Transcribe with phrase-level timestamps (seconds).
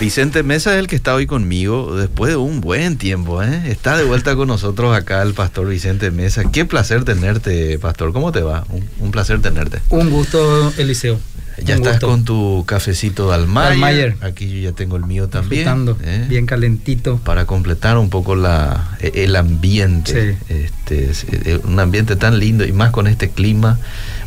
[0.00, 3.42] Vicente Mesa es el que está hoy conmigo después de un buen tiempo.
[3.42, 3.62] ¿eh?
[3.66, 6.44] Está de vuelta con nosotros acá el pastor Vicente Mesa.
[6.52, 8.12] Qué placer tenerte, pastor.
[8.12, 8.64] ¿Cómo te va?
[8.70, 9.80] Un, un placer tenerte.
[9.90, 11.18] Un gusto, Eliseo.
[11.64, 12.06] Ya Un estás gusto.
[12.08, 13.72] con tu cafecito de Almayer.
[13.72, 14.16] Almayer.
[14.20, 15.66] Aquí yo ya tengo el mío también.
[16.04, 16.26] ¿eh?
[16.28, 17.18] bien calentito.
[17.18, 20.36] Para completar un poco la, e- el ambiente.
[20.48, 20.54] Sí.
[20.54, 23.78] Este, es- eh, un ambiente tan lindo y más con este clima.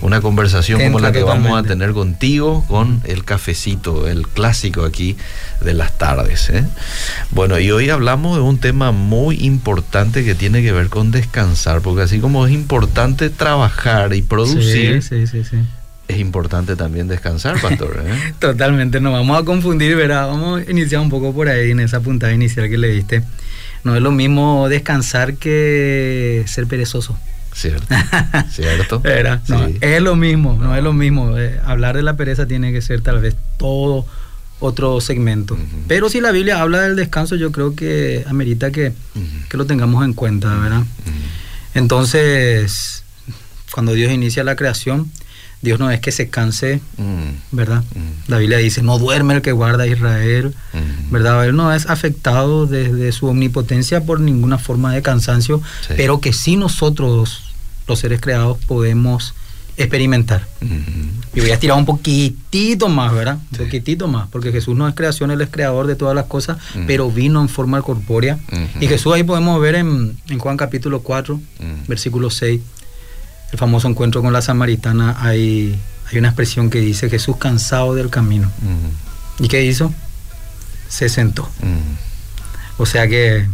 [0.02, 5.16] Una conversación como la que vamos a tener contigo con el cafecito, el clásico aquí
[5.64, 6.50] de las tardes.
[6.50, 6.64] ¿eh?
[7.30, 11.82] Bueno, y hoy hablamos de un tema muy importante que tiene que ver con descansar,
[11.82, 15.58] porque así como es importante trabajar y producir, Sí, sí, sí, sí.
[16.12, 18.04] Es importante también descansar, pastor.
[18.06, 18.34] ¿eh?
[18.40, 20.28] Totalmente, nos vamos a confundir, ¿verdad?
[20.28, 23.24] Vamos a iniciar un poco por ahí en esa puntada inicial que le diste.
[23.84, 27.18] No es lo mismo descansar que ser perezoso.
[27.54, 27.86] Cierto,
[28.52, 29.00] cierto.
[29.02, 29.42] ¿Verdad?
[29.48, 29.78] No, Sí.
[29.82, 31.38] es lo mismo, no, es lo mismo.
[31.38, 34.06] Eh, hablar de la pereza tiene que ser tal vez todo
[34.60, 35.58] otro segmento.
[35.88, 38.94] Pero si la Biblia habla del descanso, yo creo que amerita que,
[39.50, 40.84] que lo tengamos en cuenta, ¿verdad?
[41.74, 43.04] Entonces,
[43.72, 45.12] cuando Dios inicia la creación,
[45.62, 47.84] Dios no es que se canse, Mm, ¿verdad?
[47.96, 51.12] mm, La Biblia dice, no duerme el que guarda a Israel, mm.
[51.12, 51.46] ¿verdad?
[51.46, 55.94] Él no es afectado desde su omnipotencia por ninguna forma de cansancio, Sí.
[55.98, 57.44] pero que sí nosotros,
[57.88, 59.34] los seres creados, podemos
[59.78, 60.48] experimentar.
[60.62, 63.36] Mm, Y voy a estirar un poquitito más, ¿verdad?
[63.52, 63.64] Un Sí.
[63.64, 67.10] poquitito más, porque Jesús no es creación, Él es creador de todas las cosas, pero
[67.10, 68.38] vino en forma corpórea.
[68.82, 71.88] Y Jesús ahí podemos ver en, en Juan capítulo 4, Mm.
[71.88, 72.60] versículo 6,
[73.52, 75.80] el famoso encuentro con la samaritana, hay,
[76.12, 78.48] hay una expresión que dice Jesús cansado del camino.
[78.62, 79.94] Mm, ¿Y qué hizo?
[80.90, 81.44] Se sentó.
[81.62, 81.96] mm,
[82.82, 83.48] O sea que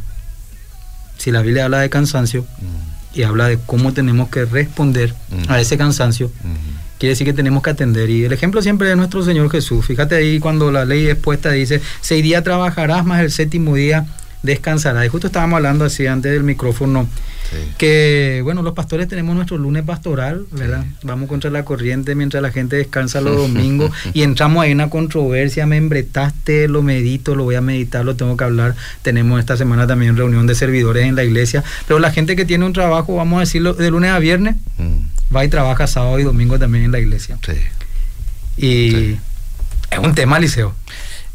[1.17, 5.13] si la Biblia habla de cansancio mm, y habla de cómo tenemos que responder
[5.47, 6.31] a ese cansancio,
[6.99, 8.09] quiere decir que tenemos que atender.
[8.09, 9.85] Y el ejemplo siempre es nuestro Señor Jesús.
[9.85, 14.05] Fíjate ahí cuando la ley expuesta dice, seis días trabajarás, más el séptimo día
[14.47, 15.05] descansarás.
[15.05, 17.07] Y justo estábamos hablando así antes del micrófono,
[17.49, 17.55] Sí.
[17.77, 20.83] que bueno, los pastores tenemos nuestro lunes pastoral, ¿verdad?
[21.03, 24.89] Vamos contra la corriente mientras la gente descansa los domingos y entramos ahí en una
[24.89, 28.75] controversia, me embretaste, lo medito, lo voy a meditar, lo tengo que hablar.
[29.01, 32.65] Tenemos esta semana también reunión de servidores en la iglesia, pero la gente que tiene
[32.65, 36.23] un trabajo, vamos a decirlo, de lunes a viernes, Mm, va y trabaja sábado y
[36.23, 37.37] domingo también en la iglesia.
[37.45, 37.53] sí.
[38.57, 39.17] Y
[39.91, 40.73] es un tema, Liceo.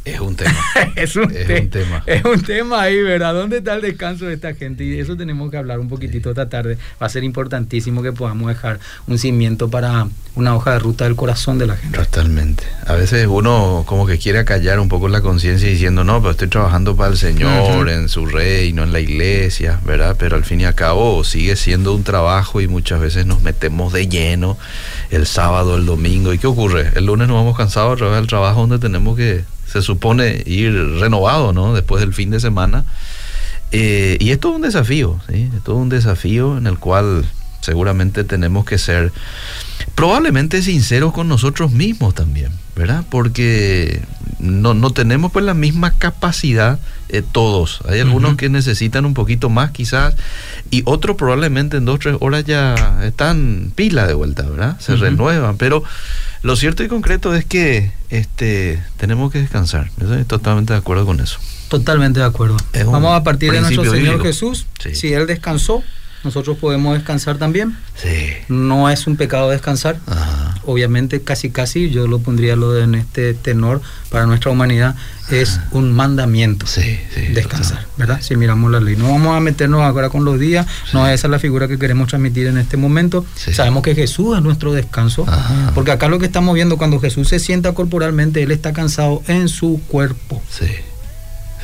[0.05, 0.57] Es un tema.
[0.97, 2.03] es, un Es te- un tema.
[2.07, 3.35] Es un tema ahí, ¿verdad?
[3.35, 4.85] ¿Dónde está el descanso de esta gente?
[4.85, 6.77] Y eso tenemos que hablar un poquitito esta tarde.
[7.01, 11.15] Va a ser importantísimo que podamos dejar un cimiento para una hoja de ruta del
[11.15, 11.99] corazón de la gente.
[11.99, 12.65] Totalmente.
[12.87, 16.49] A veces uno como que quiere acallar un poco la conciencia diciendo, no, pero estoy
[16.49, 20.17] trabajando para el Señor, en su reino, en la iglesia, ¿verdad?
[20.19, 23.93] Pero al fin y al cabo sigue siendo un trabajo y muchas veces nos metemos
[23.93, 24.59] de lleno
[25.11, 26.33] el sábado, el domingo.
[26.33, 26.91] ¿Y qué ocurre?
[26.97, 30.75] El lunes nos vamos cansados otra vez al trabajo donde tenemos que, se supone, ir
[31.01, 31.73] renovado, ¿no?
[31.73, 32.85] Después del fin de semana.
[33.71, 35.51] Eh, y es todo un desafío, ¿sí?
[35.57, 37.25] Es todo un desafío en el cual
[37.63, 39.13] seguramente tenemos que ser
[39.95, 43.05] probablemente sinceros con nosotros mismos también, ¿verdad?
[43.09, 44.03] Porque
[44.39, 46.79] no, no tenemos pues la misma capacidad
[47.09, 47.81] eh, todos.
[47.89, 50.15] Hay algunos que necesitan un poquito más quizás
[50.71, 54.79] y otros probablemente en dos tres horas ya están pila de vuelta, ¿verdad?
[54.81, 55.83] Se renuevan, pero
[56.43, 59.91] lo cierto y concreto es que este tenemos que descansar.
[59.99, 61.39] Yo Estoy totalmente de acuerdo con eso.
[61.69, 62.57] Totalmente de acuerdo.
[62.87, 64.25] Vamos a partir de nuestro Señor bíblico.
[64.25, 64.67] Jesús.
[64.79, 64.95] Sí.
[64.95, 65.83] Si Él descansó,
[66.25, 67.77] nosotros podemos descansar también.
[67.97, 68.09] Sí.
[68.49, 69.99] No es un pecado descansar.
[70.07, 70.49] Ajá.
[70.65, 74.95] obviamente casi casi yo lo pondría lo de en este tenor para nuestra humanidad
[75.31, 77.21] es un mandamiento Sí, sí.
[77.35, 77.93] descansar total.
[77.97, 81.27] verdad si miramos la ley no vamos a meternos ahora con los días no esa
[81.27, 83.53] es la figura que queremos transmitir en este momento Sí.
[83.53, 85.73] sabemos que Jesús es nuestro descanso Ajá.
[85.75, 89.49] porque acá lo que estamos viendo cuando Jesús se sienta corporalmente él está cansado en
[89.49, 90.67] su cuerpo Sí.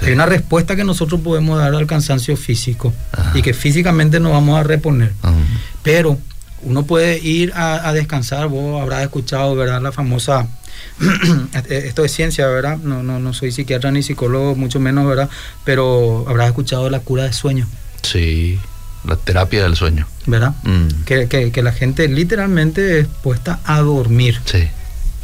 [0.02, 3.32] Hay una respuesta que nosotros podemos dar al cansancio físico Ajá.
[3.36, 5.34] y que físicamente nos vamos a reponer Ajá.
[5.82, 6.18] pero
[6.62, 9.80] uno puede ir a, a descansar, vos habrás escuchado, ¿verdad?
[9.80, 10.48] La famosa,
[11.68, 12.78] esto es ciencia, ¿verdad?
[12.78, 15.28] No, no, no soy psiquiatra ni psicólogo, mucho menos, ¿verdad?
[15.64, 17.66] Pero habrás escuchado la cura de sueño,
[18.02, 18.58] Sí,
[19.04, 20.06] la terapia del sueño.
[20.26, 20.54] ¿verdad?
[20.64, 24.40] Mm, Que, que- que la gente literalmente es puesta a dormir.
[24.44, 24.64] Sí.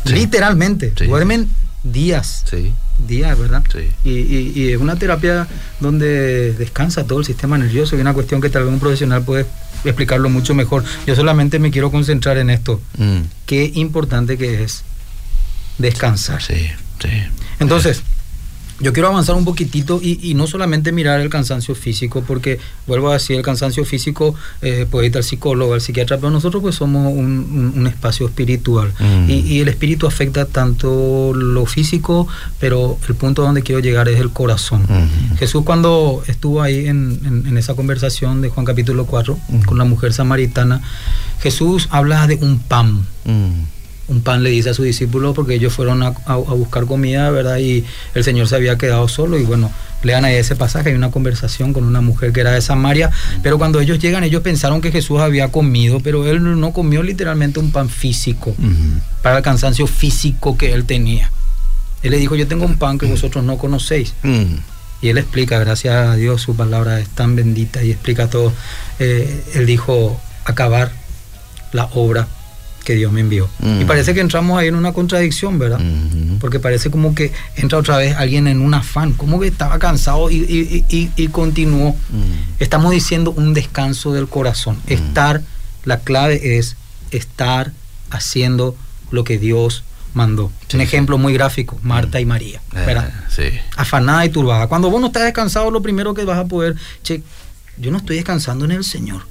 [0.07, 0.13] Sí.
[0.15, 0.93] Literalmente.
[0.99, 1.07] Sí.
[1.07, 1.49] Duermen
[1.83, 3.63] días, Sí, días, ¿verdad?
[3.73, 3.91] sí.
[4.05, 5.47] Y, y- y es una terapia
[5.81, 9.47] donde descansa todo el sistema nervioso y una cuestión que tal vez un profesional puede
[9.85, 10.85] explicarlo mucho mejor.
[11.07, 12.81] Yo solamente me quiero concentrar en esto.
[12.97, 14.85] Mm, qué importante que es
[15.79, 16.43] descansar.
[16.43, 16.69] sí,
[17.03, 17.09] sí.
[17.61, 18.03] Entonces,
[18.81, 23.15] Yo quiero avanzar un poquitito y, no solamente mirar el cansancio físico, porque vuelvo a
[23.15, 27.13] decir, el cansancio físico eh, puede ir al psicólogo, al psiquiatra, pero nosotros pues somos
[27.13, 29.31] un, espacio espiritual mm.
[29.31, 32.27] y, el espíritu afecta tanto lo físico,
[32.59, 34.83] pero el punto donde quiero llegar es el corazón.
[34.83, 35.37] Mm.
[35.37, 39.61] Jesús cuando estuvo ahí en, esa conversación de Juan capítulo 4 mm.
[39.63, 40.83] con la mujer samaritana,
[41.41, 43.07] Jesús habla de un pan
[44.09, 47.59] un pan le dice a sus discípulos porque ellos fueron a, buscar comida, ¿verdad?
[47.59, 47.85] Y
[48.15, 49.71] el Señor se había quedado solo y bueno,
[50.03, 53.11] lean ahí ese pasaje, hay una conversación con una mujer que era de Samaria,
[53.43, 57.61] pero cuando ellos llegan ellos pensaron que Jesús había comido, pero él no comió literalmente
[57.61, 58.55] un pan físico,
[59.23, 61.31] para el cansancio físico que él tenía.
[62.03, 64.13] Él le dijo, yo tengo un pan que vosotros no conocéis.
[65.01, 68.53] Y él explica, gracias a Dios, su palabra es tan bendita y explica todo.
[68.99, 70.93] Eh, él dijo, acabar
[71.73, 72.29] la obra
[72.85, 73.49] que Dios me envió.
[73.81, 75.81] Y parece que entramos ahí en una contradicción, ¿verdad?
[76.41, 80.31] Porque parece como que entra otra vez alguien en un afán, como que estaba cansado
[80.31, 81.97] y, continuó.
[82.59, 84.79] Estamos diciendo un descanso del corazón.
[84.87, 85.43] Estar,
[85.85, 86.77] la clave es
[87.11, 87.73] estar
[88.11, 88.77] haciendo
[89.11, 90.53] lo que Dios mandó.
[90.73, 93.13] un ejemplo muy gráfico, Marta y María, ¿verdad?
[93.39, 94.69] Eh, Afanada y turbada.
[94.69, 97.23] Cuando vos no estás descansado, lo primero que vas a poder, che,
[97.79, 99.23] yo no estoy descansando en el Señor.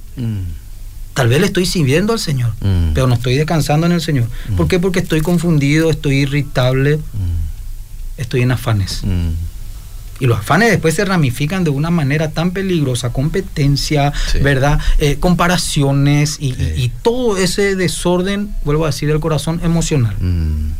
[1.14, 2.92] Tal vez le estoy sirviendo al Señor, mm.
[2.92, 4.26] pero no estoy descansando en el Señor.
[4.48, 4.56] Mm.
[4.56, 4.80] ¿Por qué?
[4.80, 8.20] Porque estoy confundido, estoy irritable, mm.
[8.20, 9.02] estoy en afanes.
[10.20, 14.12] Y los afanes después se ramifican de una manera tan peligrosa, competencia,
[14.42, 14.78] ¿verdad?
[14.98, 20.14] Eh, comparaciones y, todo ese desorden, vuelvo a decir, del corazón emocional,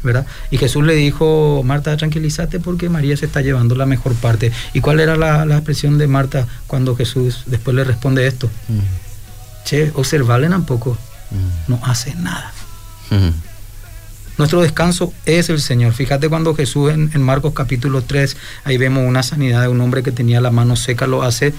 [0.02, 0.26] ¿verdad?
[0.50, 4.52] Y Jesús le dijo, Marta, tranquilízate porque María se está llevando la mejor parte.
[4.72, 8.48] ¿Y cuál era la, la expresión de Marta cuando Jesús después le responde esto?
[9.64, 10.96] Che, observarle tampoco
[11.31, 11.69] mm.
[11.69, 12.52] no hace nada.
[13.11, 13.31] Mm.
[14.37, 15.93] Nuestro descanso es el Señor.
[15.93, 20.02] Fíjate cuando Jesús en, en, Marcos capítulo 3, ahí vemos una sanidad de un hombre
[20.02, 21.55] que tenía la mano seca, lo hace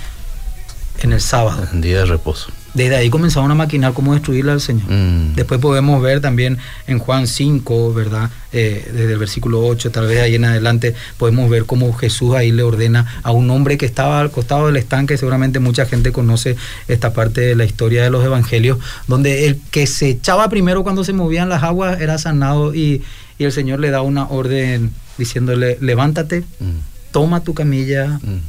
[0.99, 1.67] en el sábado.
[1.71, 2.51] En día de reposo.
[2.75, 4.91] Desde ahí comenzaron a maquinar cómo destruirle al Señor.
[4.91, 5.33] Mm.
[5.35, 6.57] Después podemos ver también
[6.87, 8.29] en Juan 5, ¿verdad?
[8.51, 12.51] Eh, desde el versículo 8, tal vez ahí en adelante, podemos ver cómo Jesús ahí
[12.51, 16.57] le ordena a un hombre que estaba al costado del estanque, seguramente mucha gente conoce
[16.89, 18.77] esta parte de la historia de los evangelios,
[19.07, 23.03] donde el que se echaba primero cuando se movían las aguas era sanado y,
[23.37, 27.11] el Señor le da una orden diciéndole, levántate, mm.
[27.11, 28.39] toma tu camilla mm.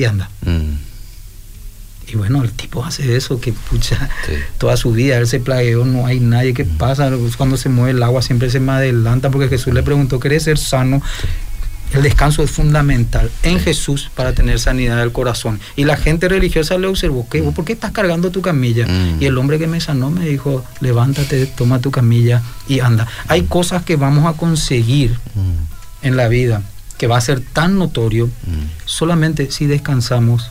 [0.00, 0.30] y anda.
[2.08, 4.08] Y bueno, el tipo hace eso, que pucha,
[4.58, 7.10] toda su vida él se plagueó, no hay nadie que pasa.
[7.36, 10.58] Cuando se mueve el agua siempre se me adelanta, porque Jesús le preguntó, ¿querés ser
[10.58, 11.02] sano?
[11.92, 15.60] El descanso es fundamental en Jesús para tener sanidad del corazón.
[15.76, 17.42] Y la gente religiosa le observó, ¿qué?
[17.42, 18.86] ¿por qué estás cargando tu camilla?
[19.20, 23.06] Y el hombre que me sanó me dijo, levántate, toma tu camilla y anda.
[23.28, 25.16] Hay cosas que vamos a conseguir
[26.02, 26.62] en la vida
[26.98, 28.30] que va a ser tan notorio
[28.84, 30.50] solamente si descansamos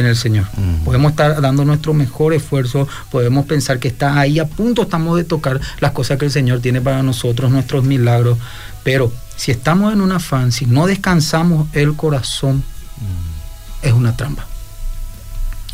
[0.00, 0.46] en el Señor.
[0.84, 5.24] Podemos estar dando nuestro mejor esfuerzo, podemos pensar que está ahí a punto estamos de
[5.24, 8.38] tocar las cosas que el Señor tiene para nosotros, nuestros milagros,
[8.82, 12.62] pero si estamos en un afán, si no descansamos el corazón,
[13.82, 14.46] es una trampa.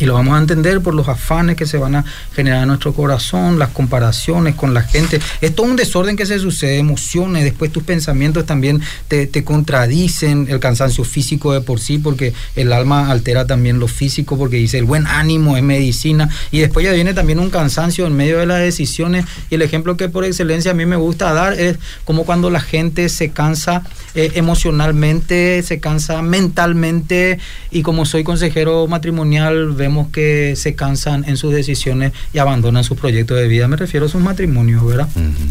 [0.03, 2.05] Y lo vamos a entender por los afanes que se van a
[2.35, 5.21] generar en nuestro corazón, las comparaciones con la gente.
[5.41, 10.59] Es todo un desorden que se sucede, emociones, después tus pensamientos también te, contradicen, el
[10.59, 14.87] cansancio físico de por sí, porque el alma altera también lo físico, porque dice el
[14.87, 16.29] buen ánimo es medicina.
[16.51, 19.25] Y después ya viene también un cansancio en medio de las decisiones.
[19.51, 22.61] Y el ejemplo que por excelencia a mí me gusta dar es como cuando la
[22.61, 23.85] gente se cansa
[24.17, 27.39] eh, emocionalmente, se cansa mentalmente.
[27.71, 32.99] Y como soy consejero matrimonial, vemos que se cansan en sus decisiones y abandonan sus
[32.99, 33.69] proyectos de vida.
[33.69, 35.09] Me refiero a sus matrimonios, ¿verdad?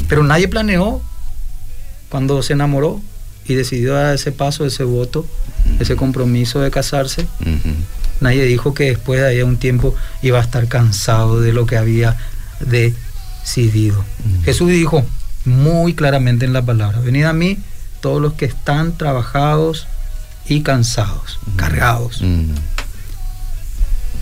[0.07, 1.01] Pero nadie planeó
[2.09, 3.01] cuando se enamoró
[3.45, 5.25] y decidió dar ese paso, ese voto,
[5.79, 7.27] ese compromiso de casarse.
[8.19, 11.77] Nadie dijo que después de ahí un tiempo iba a estar cansado de lo que
[11.77, 12.17] había
[12.59, 14.03] decidido.
[14.43, 15.03] Jesús dijo
[15.45, 17.57] muy claramente en la palabra, venid a mí
[17.99, 19.87] todos los que están trabajados
[20.47, 22.21] y cansados, cargados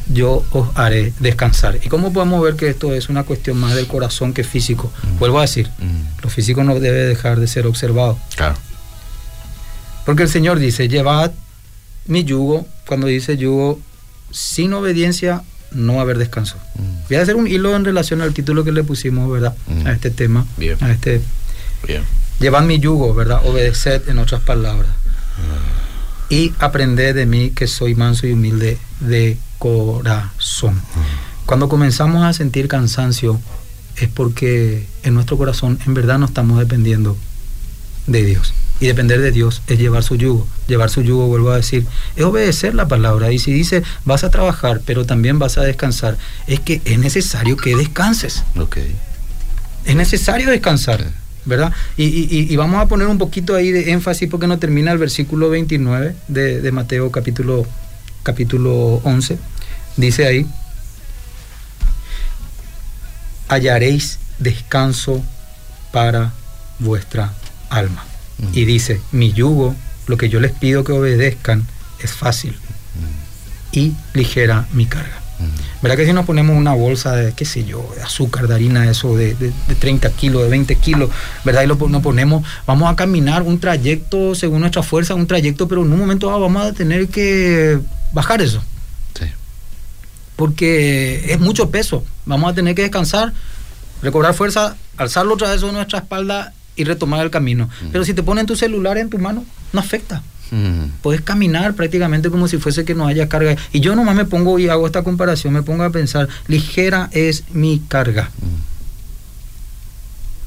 [0.10, 1.80] yo os haré descansar.
[1.84, 4.92] ¿Y cómo podemos ver que esto es una cuestión más del corazón que físico?
[5.04, 5.20] Mm.
[5.20, 6.24] Vuelvo a decir, mm.
[6.24, 8.18] lo físico no debe dejar de ser observado.
[8.36, 8.56] Claro.
[10.06, 11.32] Porque el Señor dice, llevad
[12.08, 13.80] mi yugo, cuando dice yugo,
[14.32, 16.58] sin obediencia no va a haber descanso.
[16.76, 17.08] Mm.
[17.08, 19.56] Voy a hacer un hilo en relación al título que le pusimos, ¿verdad?
[19.86, 20.46] A este tema.
[20.58, 20.78] Bien.
[20.82, 21.22] A este.
[21.86, 22.04] Bien.
[22.40, 23.42] Llevad mi yugo, ¿verdad?
[23.46, 24.92] Obedeced en otras palabras.
[26.30, 30.80] Y aprended de mí que soy manso y humilde de corazón.
[31.46, 33.40] Cuando comenzamos a sentir cansancio
[33.96, 37.18] es porque en nuestro corazón en verdad no estamos dependiendo
[38.08, 38.54] de Dios.
[38.82, 40.48] y depender de Dios es llevar su yugo.
[40.68, 43.32] Llevar su yugo, vuelvo a decir, es obedecer la palabra.
[43.32, 46.18] Y si dice, vas a trabajar, pero también vas a descansar,
[46.48, 48.44] es que es necesario que descanses.
[48.58, 48.96] Okay.
[49.84, 51.06] Es necesario descansar.
[51.46, 51.74] ¿Verdad?
[51.98, 56.16] Y, vamos a poner un poquito ahí de énfasis porque no termina el versículo 29
[56.28, 57.66] de, Mateo capítulo,
[58.24, 59.38] capítulo 11.
[59.98, 60.46] Dice ahí,
[63.48, 65.24] hallaréis descanso
[65.92, 66.34] para
[66.80, 67.34] vuestra
[67.70, 68.06] alma.
[68.54, 69.76] Y dice, mi yugo,
[70.08, 71.68] lo que yo les pido que obedezcan,
[72.00, 72.56] es fácil
[73.72, 75.22] y ligera mi carga.
[75.82, 78.90] ¿Verdad que si nos ponemos una bolsa de, qué sé yo, de azúcar, de harina,
[78.90, 79.36] eso de,
[79.80, 81.10] 30 kilos, de 20 kilos,
[81.46, 81.64] ¿verdad?
[81.64, 85.84] Y lo, nos ponemos, vamos a caminar un trayecto según nuestra fuerza, un trayecto, pero
[85.84, 87.80] en un momento vamos a tener que
[88.12, 88.62] bajar eso.
[89.18, 89.26] Sí.
[90.36, 92.04] Porque es mucho peso.
[92.26, 93.34] Vamos a tener que descansar,
[94.02, 97.70] recobrar fuerza, alzarlo otra vez sobre nuestra espalda y retomar el camino.
[97.92, 100.22] Pero si te ponen tu celular en tu mano, no afecta.
[101.02, 103.56] Puedes caminar prácticamente como si fuese que no haya carga.
[103.72, 107.44] Y yo nomás me pongo y hago esta comparación, me pongo a pensar, ligera es
[107.52, 108.32] mi carga.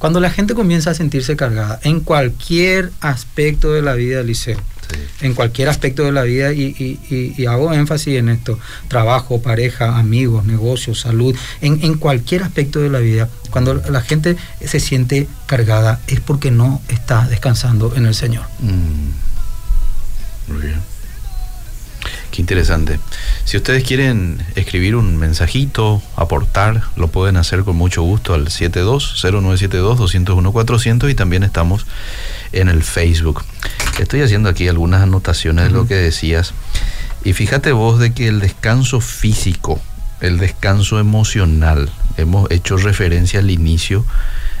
[0.03, 4.59] Cuando la gente comienza a sentirse cargada en cualquier aspecto de la vida, Liceo,
[5.21, 10.99] en cualquier aspecto de la vida, y, hago énfasis en esto, trabajo, pareja, amigos, negocios,
[10.99, 16.51] salud, en, cualquier aspecto de la vida, cuando la gente se siente cargada es porque
[16.51, 18.43] no está descansando en el Señor.
[18.59, 19.32] Mm.
[20.47, 20.81] Muy bien.
[22.31, 22.99] Qué interesante.
[23.45, 31.11] Si ustedes quieren escribir un mensajito, aportar, lo pueden hacer con mucho gusto al 72-0972-201-400
[31.11, 31.85] y también estamos
[32.51, 33.43] en el Facebook.
[33.99, 36.55] Estoy haciendo aquí algunas anotaciones de lo que decías.
[37.23, 39.79] Y fíjate vos de que el descanso físico,
[40.19, 44.03] el descanso emocional, hemos hecho referencia al inicio,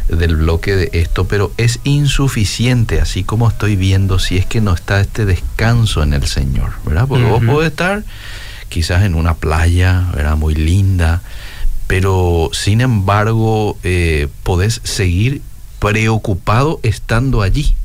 [0.07, 4.73] del bloque de esto, pero es insuficiente, así como estoy viendo, si es que no
[4.73, 7.07] está este descanso en el Señor, ¿verdad?
[7.07, 8.03] Porque vos podés estar
[8.69, 10.35] quizás en una playa, ¿verdad?
[10.35, 11.21] Muy linda,
[11.87, 15.41] pero sin embargo eh, podés seguir
[15.79, 17.75] preocupado estando allí.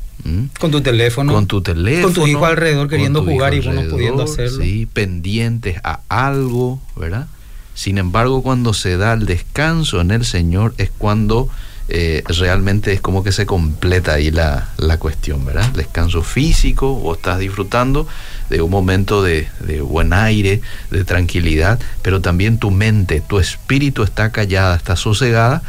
[0.58, 1.32] Con tu teléfono.
[1.32, 2.12] Con tu teléfono.
[2.12, 4.62] Con tu hijo alrededor queriendo jugar y vos no pudiendo hacerlo.
[4.62, 7.28] Sí, pendientes a algo, ¿verdad?
[7.74, 11.48] Sin embargo, cuando se da el descanso en el Señor es cuando
[11.90, 14.68] eh, realmente es como que se completa ahí la,
[14.98, 15.70] cuestión, ¿verdad?
[15.72, 18.06] Descanso físico, o estás disfrutando
[18.50, 19.48] de un momento de,
[19.82, 25.62] buen aire, de tranquilidad, pero también tu mente, tu espíritu está callada, está sosegada,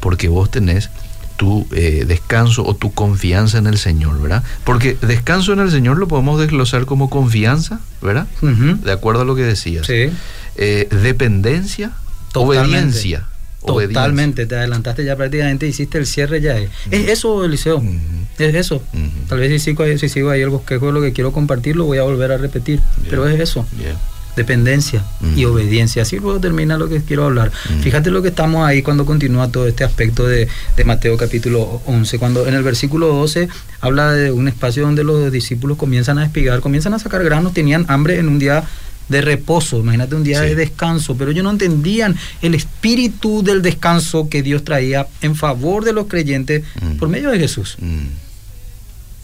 [0.00, 0.90] porque vos tenés
[1.38, 4.42] tu eh, descanso o tu confianza en el Señor, ¿verdad?
[4.64, 8.26] Porque descanso en el Señor lo podemos desglosar como confianza, ¿verdad?
[8.42, 9.86] De acuerdo a lo que decías.
[9.86, 10.10] Sí.
[10.56, 11.92] Eh, dependencia,
[12.34, 13.26] obediencia.
[13.64, 16.58] Totalmente, te adelantaste ya prácticamente, hiciste el cierre ya.
[16.58, 17.82] Es, eso, Eliseo,
[18.38, 18.82] es eso.
[19.28, 21.84] Tal vez si sigo, si sigo ahí el bosquejo de lo que quiero compartir, lo
[21.84, 23.66] voy a volver a repetir, pero es eso.
[24.34, 25.04] Dependencia
[25.36, 26.02] y obediencia.
[26.02, 27.52] Así luego termina lo que quiero hablar.
[27.82, 32.18] Fíjate lo que estamos ahí cuando continúa todo este aspecto de, de Mateo capítulo 11,
[32.18, 33.48] cuando en el versículo 12
[33.80, 37.84] habla de un espacio donde los discípulos comienzan a espigar, comienzan a sacar granos, tenían
[37.88, 38.64] hambre en un día
[39.08, 44.28] de reposo, imagínate un día de descanso, pero ellos no entendían el espíritu del descanso
[44.28, 46.96] que Dios traía en favor de los creyentes mm.
[46.96, 47.76] por medio de Jesús.
[47.80, 48.06] Mm.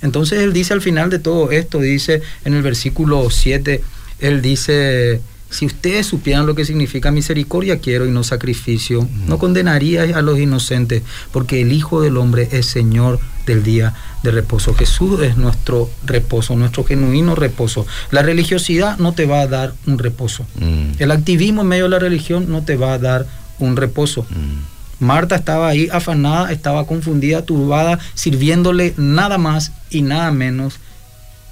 [0.02, 3.82] Entonces él dice al final de todo esto, dice en el versículo 7,
[4.20, 5.20] él dice,
[5.50, 10.38] si ustedes supieran lo que significa misericordia quiero y no sacrificio, no condenaría a los
[10.38, 11.02] inocentes,
[11.33, 14.75] porque el Hijo del Hombre es Señor del día de reposo.
[14.75, 17.87] Jesús es nuestro reposo, nuestro genuino reposo.
[18.11, 20.45] La religiosidad no te va a dar un reposo.
[20.61, 21.00] Mm.
[21.00, 23.26] El activismo en medio de la religión no te va a dar
[23.59, 24.26] un reposo.
[24.28, 25.05] Mm.
[25.05, 30.75] Marta estaba ahí afanada, estaba confundida, turbada, sirviéndole nada más y nada menos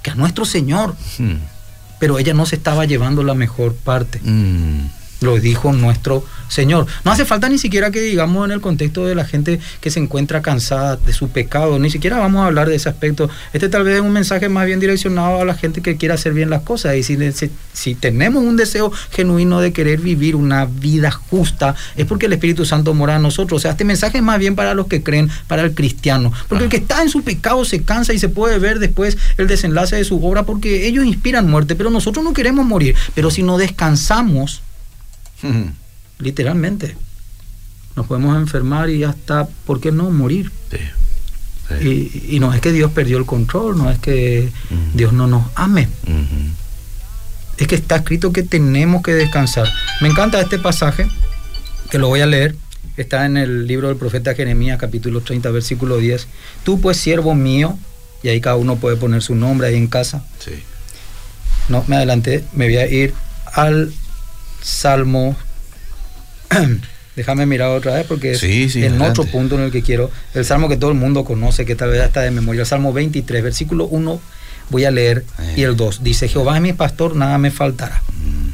[0.03, 0.93] que a nuestro Señor.
[1.17, 1.56] Mm
[1.99, 4.19] pero ella no se estaba llevando la mejor parte.
[4.23, 4.87] Mm.
[5.21, 6.87] Lo dijo nuestro Señor.
[7.03, 9.99] No hace falta ni siquiera que digamos en el contexto de la gente que se
[9.99, 13.29] encuentra cansada de su pecado, ni siquiera vamos a hablar de ese aspecto.
[13.53, 16.33] Este tal vez es un mensaje más bien direccionado a la gente que quiere hacer
[16.33, 16.95] bien las cosas.
[16.95, 22.33] Y si, tenemos un deseo genuino de querer vivir una vida justa, es porque el
[22.33, 23.59] Espíritu Santo mora en nosotros.
[23.59, 26.31] O sea, este mensaje es más bien para los que creen, para el cristiano.
[26.47, 29.47] Porque el que está en su pecado se cansa y se puede ver después el
[29.47, 32.95] desenlace de su obra porque ellos inspiran muerte, pero nosotros no queremos morir.
[33.15, 34.61] Pero si no descansamos,
[36.19, 36.95] Literalmente.
[37.95, 40.51] Nos podemos enfermar y hasta, ¿por qué no morir?
[41.81, 44.49] Y, no es que Dios perdió el control, no es que
[44.93, 45.87] Dios no nos ame.
[47.57, 49.67] Es que está escrito que tenemos que descansar.
[49.99, 51.07] Me encanta este pasaje,
[51.89, 52.55] que lo voy a leer.
[52.95, 56.27] Está en el libro del profeta Jeremías, capítulo 30, versículo 10.
[56.63, 57.77] Tú, pues, siervo mío,
[58.23, 60.23] y ahí cada uno puede poner su nombre ahí en casa.
[60.39, 60.51] Sí.
[61.67, 63.13] No, me adelanté, me voy a ir
[63.53, 63.91] al
[64.61, 65.35] Salmo.
[67.15, 69.21] Déjame mirar otra vez porque es Sí, sí, en adelante.
[69.21, 70.11] otro punto en el que quiero.
[70.35, 72.61] El Salmo que todo el mundo conoce, que tal vez está de memoria.
[72.61, 74.21] El Salmo 23, versículo 1,
[74.69, 76.03] voy a leer, y el 2.
[76.03, 78.03] Dice, Jehová es mi pastor, nada me faltará.
[78.23, 78.49] Mm,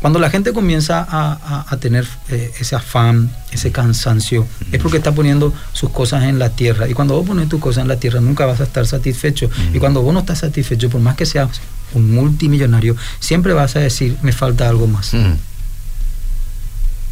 [0.00, 4.96] Cuando la gente comienza a, a- a tener eh, ese afán, ese cansancio, es porque
[4.98, 6.88] está poniendo sus cosas en la tierra.
[6.88, 9.50] Y cuando vos pones tus cosas en la tierra, nunca vas a estar satisfecho.
[9.74, 11.48] Y cuando vos no estás satisfecho, por más que seas
[11.94, 15.14] un multimillonario, siempre vas a decir, me falta algo más.
[15.14, 15.34] mm,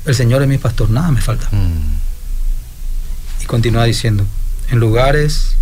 [0.04, 1.48] El Señor es mi pastor, nada me falta.
[1.50, 3.42] mm.
[3.42, 4.24] Y continúa diciendo,
[4.70, 5.56] en lugares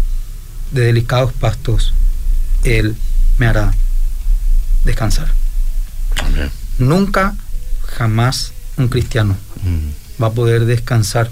[0.73, 1.95] de delicados pastos,
[2.65, 2.97] Él
[3.39, 3.73] me hará
[4.85, 5.33] descansar.
[6.25, 6.51] Amén.
[6.79, 7.35] Nunca,
[7.87, 11.31] jamás un cristiano Mm, va a poder descansar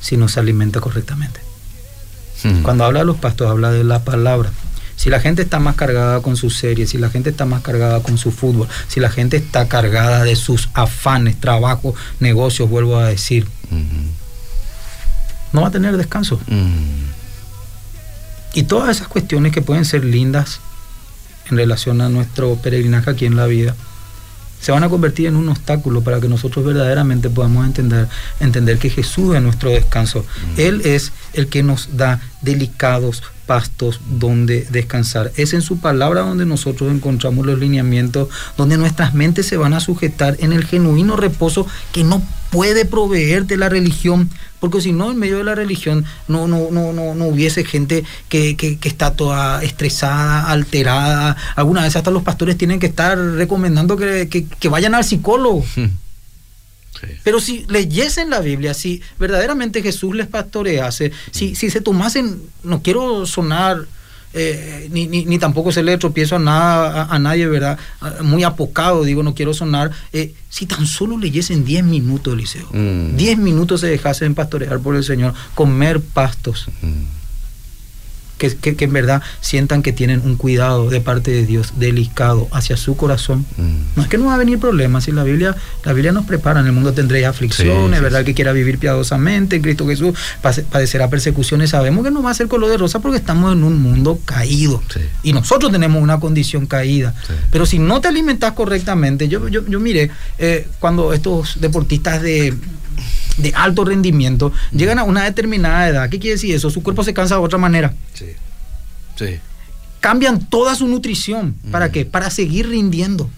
[0.00, 1.40] si no se alimenta correctamente.
[2.62, 4.50] Cuando habla de los pastos, habla de la palabra.
[4.98, 8.02] Si la gente está más cargada con sus series, si la gente está más cargada
[8.02, 13.06] con su fútbol, si la gente está cargada de sus afanes, trabajo, negocios, vuelvo a
[13.06, 13.46] decir,
[15.52, 16.40] no va a tener descanso.
[18.54, 20.58] Y todas esas cuestiones que pueden ser lindas
[21.48, 23.76] en relación a nuestro peregrinaje aquí en la vida,
[24.60, 28.08] se van a convertir en un obstáculo para que nosotros verdaderamente podamos entender,
[28.40, 30.24] entender que Jesús es nuestro descanso.
[30.56, 35.32] Él es el que nos da delicados pastos donde descansar.
[35.36, 39.80] Es en su palabra donde nosotros encontramos los lineamientos, donde nuestras mentes se van a
[39.80, 44.28] sujetar en el genuino reposo que no puede proveerte la religión,
[44.60, 48.04] porque si no, en medio de la religión no, no, no, no, no hubiese gente
[48.28, 51.36] que, que, que está toda estresada, alterada.
[51.56, 55.64] Algunas veces hasta los pastores tienen que estar recomendando que, que- vayan al psicólogo.
[57.00, 57.06] Sí.
[57.22, 62.82] Pero si leyesen la Biblia, si verdaderamente Jesús les pastorease, si, si se tomasen, no
[62.82, 63.86] quiero sonar,
[64.34, 67.78] eh, ni, ni, ni tampoco se le tropiezo a, nada, a, a nadie, ¿verdad?
[68.22, 69.90] Muy apocado, digo, no quiero sonar.
[70.12, 73.16] eh, si tan solo leyesen 10 minutos, Eliseo, Mm.
[73.16, 77.02] 10 minutos se dejasen pastorear por el Señor, comer pastos, Mm,
[78.38, 82.48] que, que, que en verdad sientan que tienen un cuidado de parte de Dios delicado
[82.52, 83.44] hacia su corazón.
[83.56, 83.96] mm.
[83.96, 86.60] No es que no va a venir problemas, si la Biblia, la Biblia nos prepara,
[86.60, 88.20] en el mundo tendréis aflicciones, Sí, ¿verdad?
[88.20, 88.24] sí.
[88.26, 90.14] Que quiera vivir piadosamente, en Cristo Jesús
[90.70, 93.80] padecerá persecuciones, sabemos que no va a ser color de rosa porque estamos en un
[93.82, 94.82] mundo caído.
[95.22, 97.14] Y nosotros tenemos una condición caída.
[97.50, 102.54] Pero si no te alimentas correctamente, yo, yo, yo mire, eh, cuando estos deportistas de,
[103.36, 106.70] de alto rendimiento llegan a una determinada edad, ¿qué quiere decir eso?
[106.70, 108.26] Su cuerpo se cansa de otra manera Sí.
[109.16, 109.38] Sí.
[110.00, 111.54] cambian toda su nutrición.
[111.70, 112.04] ¿Para qué?
[112.04, 113.28] Para seguir rindiendo.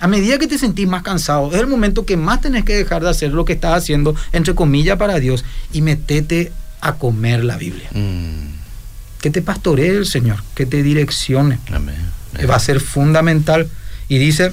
[0.00, 3.02] A medida que te sentís más cansado, es el momento que más tenés que dejar
[3.02, 7.56] de hacer lo que estás haciendo, entre comillas, para Dios, y metete a comer la
[7.56, 7.88] Biblia.
[7.92, 8.58] mm.
[9.20, 11.58] Que te pastoree el Señor, que te direccione.
[11.72, 11.96] Amén.
[12.38, 13.68] que va a ser fundamental.
[14.08, 14.52] Y dice,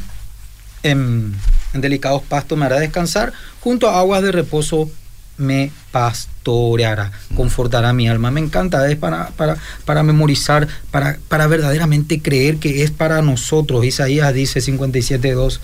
[0.81, 1.35] en,
[1.75, 4.89] en delicados pastos me hará descansar, junto a aguas de reposo
[5.37, 8.31] me pastoreará, confortará mi alma.
[8.31, 13.85] Me encanta, es para, para, para memorizar, para, para verdaderamente creer que es para nosotros.
[13.85, 15.59] Isaías dice 57.2,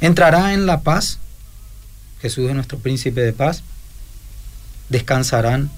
[0.00, 1.18] entrará en la paz,
[2.22, 3.62] Jesús es nuestro príncipe de paz,
[4.88, 5.70] descansarán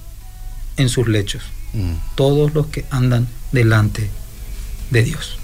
[0.76, 1.42] en sus lechos
[1.72, 4.10] Mm, todos los que andan delante
[4.90, 5.38] de Dios.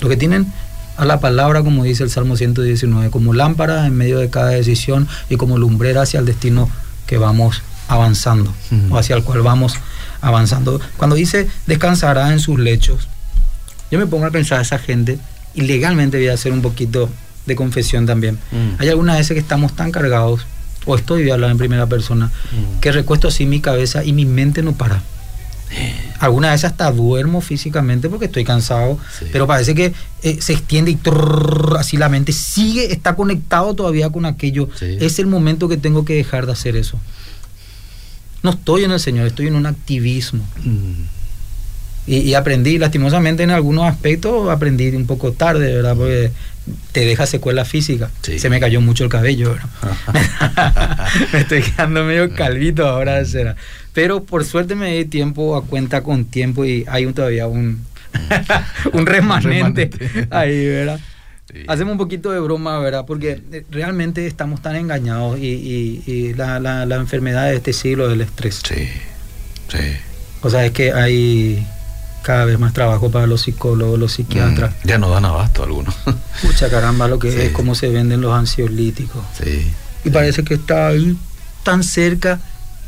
[0.00, 0.52] Los que tienen
[0.96, 5.08] a la palabra, como dice el Salmo 119, como lámpara en medio de cada decisión
[5.28, 6.68] y como lumbrera hacia el destino
[7.06, 8.52] que vamos avanzando
[8.90, 9.74] o hacia el cual vamos
[10.20, 10.80] avanzando.
[10.96, 13.08] Cuando dice descansará en sus lechos,
[13.90, 15.18] yo me pongo a pensar a esa gente
[15.54, 17.08] y legalmente voy a hacer un poquito
[17.46, 18.38] de confesión también.
[18.50, 18.80] Mm.
[18.80, 20.46] Hay algunas veces que estamos tan cargados,
[20.84, 22.80] o estoy, voy a hablar en primera persona, Mm.
[22.80, 25.02] que recuesto así mi cabeza y mi mente no para.
[26.18, 29.26] Algunas veces hasta duermo físicamente porque estoy cansado, Sí.
[29.32, 34.08] pero parece que eh, se extiende y trrr, así la mente sigue, está conectado todavía
[34.10, 34.68] con aquello.
[34.78, 34.96] Sí.
[35.00, 36.98] Es el momento que tengo que dejar de hacer eso.
[38.42, 40.46] No estoy en el Señor, estoy en un activismo.
[40.64, 41.02] Mm.
[42.06, 45.96] Y, y aprendí, lastimosamente en algunos aspectos, aprendí un poco tarde, ¿verdad?
[45.96, 46.30] Porque
[46.92, 48.10] te deja secuela física.
[48.22, 48.38] Sí.
[48.38, 51.08] Se me cayó mucho el cabello, ¿verdad?
[51.32, 53.56] me estoy quedando medio calvito ahora, será.
[53.96, 57.80] Pero por suerte me di tiempo a cuenta con tiempo y hay un- todavía un,
[58.92, 60.28] un remanente remanente.
[60.30, 61.00] ahí, ¿verdad?
[61.50, 61.60] Sí.
[61.66, 63.04] Hacemos un poquito de broma, ¿verdad?
[63.06, 67.72] Porque eh, realmente estamos tan engañados y, y- y la, la- la enfermedad de este
[67.72, 68.60] siglo del estrés.
[68.68, 68.86] Sí.
[69.68, 69.78] Sí.
[70.42, 71.66] O sea, es que hay
[72.22, 74.72] cada vez más trabajo para los psicólogos, los psiquiatras.
[74.84, 75.94] Mm, Ya no dan abasto algunos.
[76.42, 77.38] Pucha caramba, lo que Sí.
[77.40, 79.24] es cómo se venden los ansiolíticos.
[79.42, 79.72] sí.
[80.04, 81.16] Y parece que está ahí
[81.64, 82.38] tan cerca,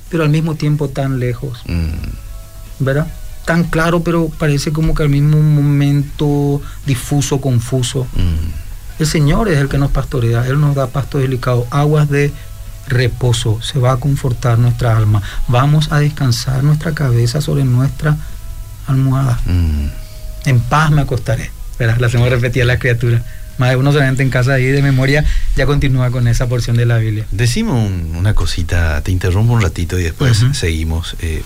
[0.09, 1.62] pero al mismo tiempo tan lejos.
[1.66, 3.07] Mm, ¿verdad?
[3.44, 8.07] Tan claro, pero parece como que al mismo momento difuso, confuso.
[8.14, 9.01] Mm.
[9.01, 12.33] El Señor es el que nos pastorea, Él nos da pasto delicado, aguas de
[12.88, 15.23] reposo, se va a confortar nuestra alma.
[15.47, 18.16] Vamos a descansar nuestra cabeza sobre nuestra
[18.87, 19.38] almohada.
[19.47, 19.88] Mm.
[20.47, 21.51] En paz me acostaré.
[21.79, 21.99] ¿verdad?
[21.99, 23.23] La hacemos repetir a la criatura.
[23.59, 25.25] Más de uno solamente en casa ahí de memoria
[25.57, 27.27] ya continúa con esa porción de la Biblia.
[27.33, 31.16] Decimos un- una cosita, te interrumpo un ratito y después seguimos.
[31.21, 31.42] Eh,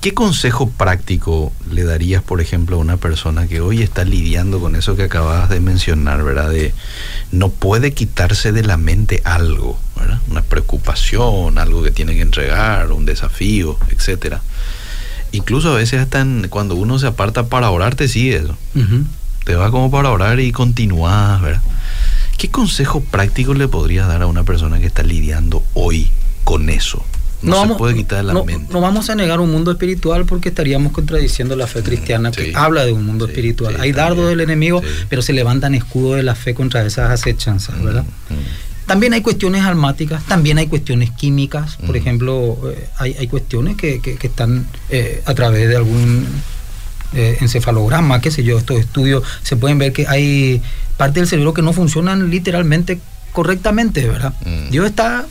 [0.00, 4.74] ¿Qué consejo práctico le darías, por ejemplo, a una persona que hoy está lidiando con
[4.74, 6.48] eso que acabas de mencionar, ¿verdad?
[6.48, 6.72] De
[7.32, 10.18] no puede quitarse de la mente algo, ¿verdad?
[10.30, 14.40] Una preocupación, algo que tiene que entregar, un desafío, etcétera.
[15.32, 18.56] Incluso a veces hasta en- cuando uno se aparta para orar te sigue eso.
[18.74, 19.04] Ujú.
[19.44, 21.62] Te va como para orar y continúas, ¿verdad?
[22.36, 26.10] ¿Qué consejo práctico le podrías dar a una persona que está lidiando hoy
[26.44, 27.04] con eso?
[27.42, 28.70] No, se puede quitar de la no- mente.
[28.72, 32.84] no vamos a negar un mundo espiritual porque estaríamos contradiciendo la fe cristiana que habla
[32.84, 33.74] de un mundo Sí, espiritual.
[33.76, 37.82] sí, Hay dardos del enemigo, pero se levantan escudos de la fe contra esas acechanzas,
[37.82, 38.04] ¿verdad?
[38.28, 41.76] Mm, También hay cuestiones almáticas, también hay cuestiones químicas.
[41.76, 41.96] Por Mm.
[41.96, 46.26] ejemplo, eh, hay, hay cuestiones que, que- que están eh, a través de algún
[47.14, 50.62] eh, encefalograma, qué sé yo, estos estudios, se pueden ver que hay
[50.96, 53.00] partes del cerebro que no funcionan literalmente
[53.32, 54.34] correctamente, ¿verdad?
[54.44, 54.70] Mm.
[54.70, 55.26] Dios está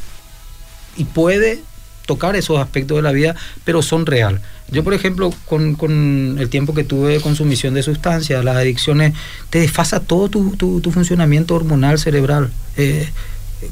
[0.97, 1.61] y puede
[2.05, 4.41] tocar esos aspectos de la vida, pero son real.
[4.71, 9.13] Yo, por ejemplo, con, con el tiempo que tuve consumición de sustancias, las adicciones,
[9.49, 12.49] te desfasa todo tu, tu- tu funcionamiento hormonal cerebral.
[12.77, 13.07] Eh,
[13.61, 13.69] eh,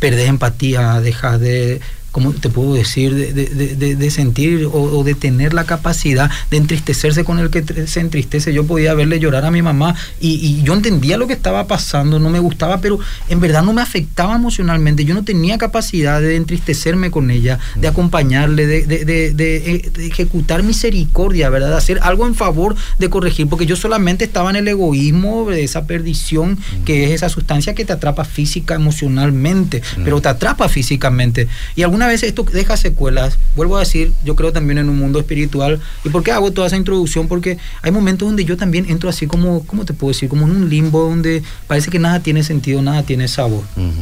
[0.00, 1.80] perdés empatía, dejas de,
[2.16, 7.24] ¿cómo te puedo decir?, de, de- de- sentir o, de tener la capacidad de entristecerse
[7.24, 8.54] con el que se entristece.
[8.54, 12.18] Yo podía verle llorar a mi mamá y, y yo entendía lo que estaba pasando,
[12.18, 12.98] no me gustaba, pero
[13.28, 15.04] en verdad no me afectaba emocionalmente.
[15.04, 21.68] Yo no tenía capacidad de entristecerme con ella, de acompañarle, de, eh, ejecutar misericordia, ¿verdad?
[21.72, 25.64] De hacer algo en favor de corregir, porque yo solamente estaba en el egoísmo de
[25.64, 31.48] esa perdición que es esa sustancia que te atrapa física, emocionalmente, pero te atrapa físicamente.
[31.74, 33.38] Y alguna vez esto deja secuelas.
[33.54, 35.80] Vuelvo a decir, yo creo también en un mundo espiritual.
[36.04, 37.28] ¿Y por qué hago toda esa introducción?
[37.28, 40.28] Porque hay momentos donde yo también entro así como, ¿cómo te puedo decir?
[40.28, 43.64] Como en un limbo donde parece que nada tiene sentido, nada tiene sabor.
[43.76, 43.92] ujú,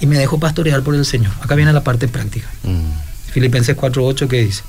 [0.00, 1.32] Y me dejo pastorear por el Señor.
[1.40, 2.48] Acá viene la parte práctica.
[2.64, 3.30] mm.
[3.32, 4.62] Filipenses 4.8 que dice.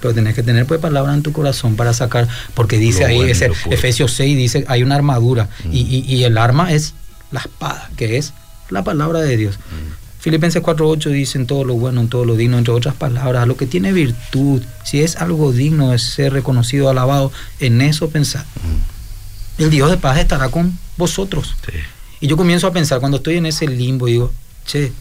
[0.00, 3.16] Pero tenés que tener pues palabra en tu corazón para sacar, porque dice Lo ahí,
[3.16, 3.50] bueno ese.
[3.70, 5.72] Efesios 6 dice, hay una armadura Mm.
[5.72, 6.94] y, y- y el arma es
[7.30, 8.32] la espada, que es
[8.70, 9.56] la palabra de Dios.
[9.58, 9.99] Mm.
[10.20, 13.56] Filipenses 4.8 dice en todo lo bueno, en todo lo digno, entre otras palabras, lo
[13.56, 18.44] que tiene virtud, si es algo digno de ser reconocido, alabado, en eso pensar.
[18.56, 19.62] Mm.
[19.62, 21.54] El Dios de paz estará con vosotros.
[21.64, 21.72] Sí.
[22.20, 24.30] Y yo comienzo a pensar, cuando estoy en ese limbo, digo,
[24.66, 24.92] che,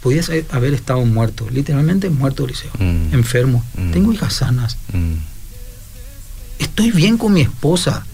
[0.00, 3.14] podías haber estado muerto, literalmente muerto, Liceo, Mm.
[3.14, 3.90] enfermo, Mm.
[3.90, 4.76] tengo hijas sanas,
[6.58, 8.06] estoy bien con mi esposa.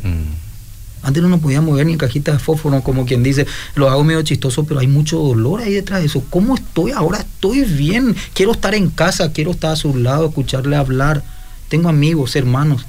[1.05, 4.03] Antes no nos podíamos mover ni en cajita de fósforo, como quien dice, lo hago
[4.05, 6.25] medio chistoso, pero hay mucho dolor ahí detrás de eso.
[6.31, 7.19] ¿Cómo estoy ahora?
[7.19, 8.17] Estoy bien.
[8.33, 11.23] Quiero estar en casa, quiero estar a su lado, escucharle hablar.
[11.69, 12.87] Tengo amigos, hermanos.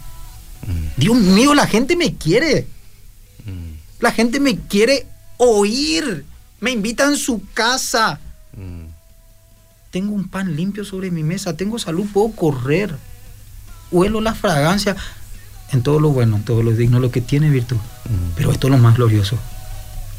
[0.66, 2.68] mm, Dios mío, la gente me quiere.
[3.46, 5.06] mm, La gente me quiere
[5.38, 6.26] oír.
[6.62, 8.20] Me invitan a su casa.
[8.58, 8.86] mm.
[9.92, 11.56] Tengo un pan limpio sobre mi mesa.
[11.56, 12.96] Tengo salud, puedo correr.
[13.92, 14.96] Huelo la fragancia.
[15.76, 17.76] En todo lo bueno, en todo lo digno, lo que tiene virtud.
[17.78, 18.34] Mm.
[18.36, 19.38] Pero esto es lo más glorioso.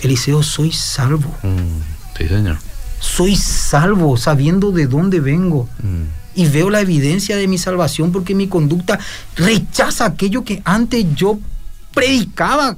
[0.01, 1.29] Eliseo, soy salvo.
[1.43, 2.57] Mm, Sí, señor.
[3.01, 5.69] Soy salvo sabiendo de dónde vengo.
[5.83, 6.05] Mm,
[6.39, 8.99] Y veo la evidencia de mi salvación porque mi conducta
[9.37, 11.39] rechaza aquello que antes yo
[11.95, 12.77] predicaba.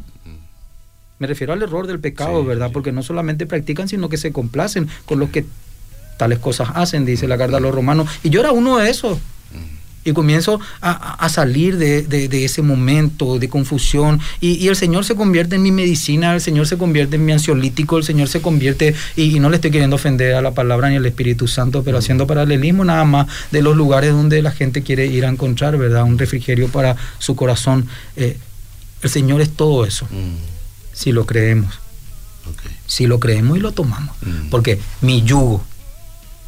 [1.19, 2.69] Me refiero al error del pecado, Sí, ¿verdad?
[2.69, 2.73] sí.
[2.73, 5.45] Porque no solamente practican, sino que se complacen con los que
[6.17, 8.09] tales cosas hacen, dice la carta a los romanos.
[8.23, 9.19] Y yo era uno de esos.
[10.09, 14.21] Mm, Y comienzo a, a- salir de, de- de ese momento de confusión.
[14.41, 17.33] Y, y el Señor se convierte en mi medicina, el Señor se convierte en mi
[17.33, 20.89] ansiolítico, el Señor se convierte, y, y no le estoy queriendo ofender a la palabra
[20.91, 24.83] ni al Espíritu Santo, pero haciendo paralelismo nada más de los lugares donde la gente
[24.83, 26.05] quiere ir a encontrar, ¿verdad?
[26.05, 27.87] Un refrigerio para su corazón.
[28.17, 28.37] Eh,
[29.03, 30.37] el Señor es todo eso, mm,
[30.93, 31.79] si lo creemos,
[32.87, 34.17] si lo creemos y lo tomamos.
[34.23, 34.49] Mm.
[34.51, 35.63] Porque mi yugo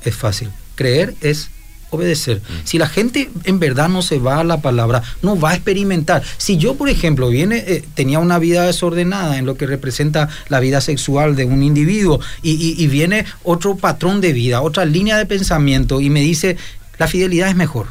[0.05, 0.49] es fácil.
[0.75, 1.51] Creer es
[1.91, 2.41] obedecer.
[2.65, 6.23] Si la gente en verdad no se va a la palabra, no va a experimentar.
[6.39, 10.61] Si yo, por ejemplo, viene, eh, tenía una vida desordenada en lo que representa la
[10.61, 15.17] vida sexual de un individuo y, y- y viene otro patrón de vida, otra línea
[15.19, 16.57] de pensamiento y me dice,
[16.99, 17.89] la fidelidad es mejor.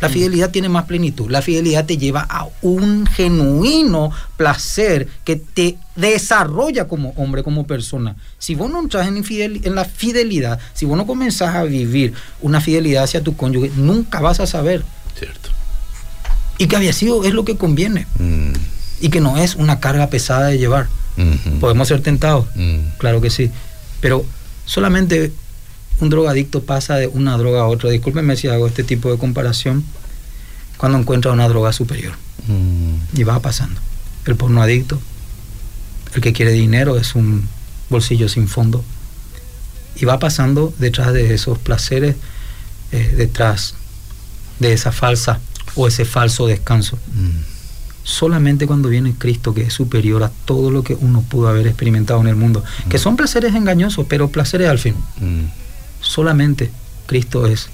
[0.00, 1.30] La fidelidad tiene más plenitud.
[1.30, 8.16] La fidelidad te lleva a un genuino placer que te desarrolla como hombre, como persona.
[8.38, 9.24] Si vos no entras en,
[9.64, 14.20] en la fidelidad, si vos no comenzás a vivir una fidelidad hacia tu cónyuge, nunca
[14.20, 14.84] vas a saber.
[15.18, 15.50] Cierto.
[16.58, 18.06] Y que había sido es lo que conviene.
[18.18, 18.52] Mm.
[19.00, 20.88] Y que no es una carga pesada de llevar.
[21.60, 22.78] Podemos ser tentados, Mm.
[22.98, 23.50] claro que sí.
[24.00, 24.24] Pero
[24.64, 25.32] solamente
[26.00, 27.90] un drogadicto pasa de una droga a otra.
[27.90, 29.84] Discúlpenme si hago este tipo de comparación.
[30.76, 32.14] Cuando encuentra una droga superior.
[32.46, 33.18] Mm.
[33.18, 33.80] Y va pasando.
[34.26, 35.00] El porno adicto,
[36.14, 37.48] el que quiere dinero es un
[37.90, 38.84] bolsillo sin fondo.
[39.96, 42.14] Y va pasando detrás de esos placeres,
[42.92, 43.74] eh, detrás
[44.60, 45.40] de esa falsa
[45.74, 46.96] o ese falso descanso.
[47.12, 47.40] Mm.
[48.04, 52.20] Solamente cuando viene Cristo, que es superior a todo lo que uno pudo haber experimentado
[52.20, 54.94] en el mundo, que son placeres engañosos, pero placeres al fin.
[55.20, 55.67] Mm.
[56.08, 56.70] Solamente
[57.06, 57.68] Cristo es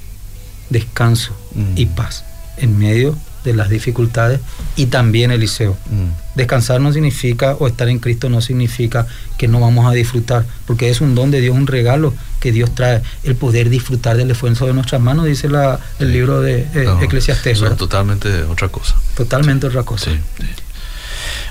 [0.71, 1.77] descanso Mm.
[1.77, 2.25] y paz
[2.57, 4.41] en medio de las dificultades
[4.75, 5.77] y también Eliseo.
[5.91, 6.35] Mm.
[6.35, 9.07] Descansar no significa, o estar en Cristo no significa
[9.39, 12.75] que no vamos a disfrutar, porque es un don de Dios, un regalo que Dios
[12.75, 16.85] trae, el poder disfrutar del esfuerzo de nuestras manos, dice la, el libro de eh,
[16.87, 18.97] No, eso es totalmente otra cosa.
[19.15, 20.11] Totalmente otra cosa.
[20.11, 20.47] Sí, sí.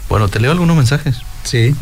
[0.09, 1.15] Bueno, te leo algunos mensajes.
[1.43, 1.75] Sí.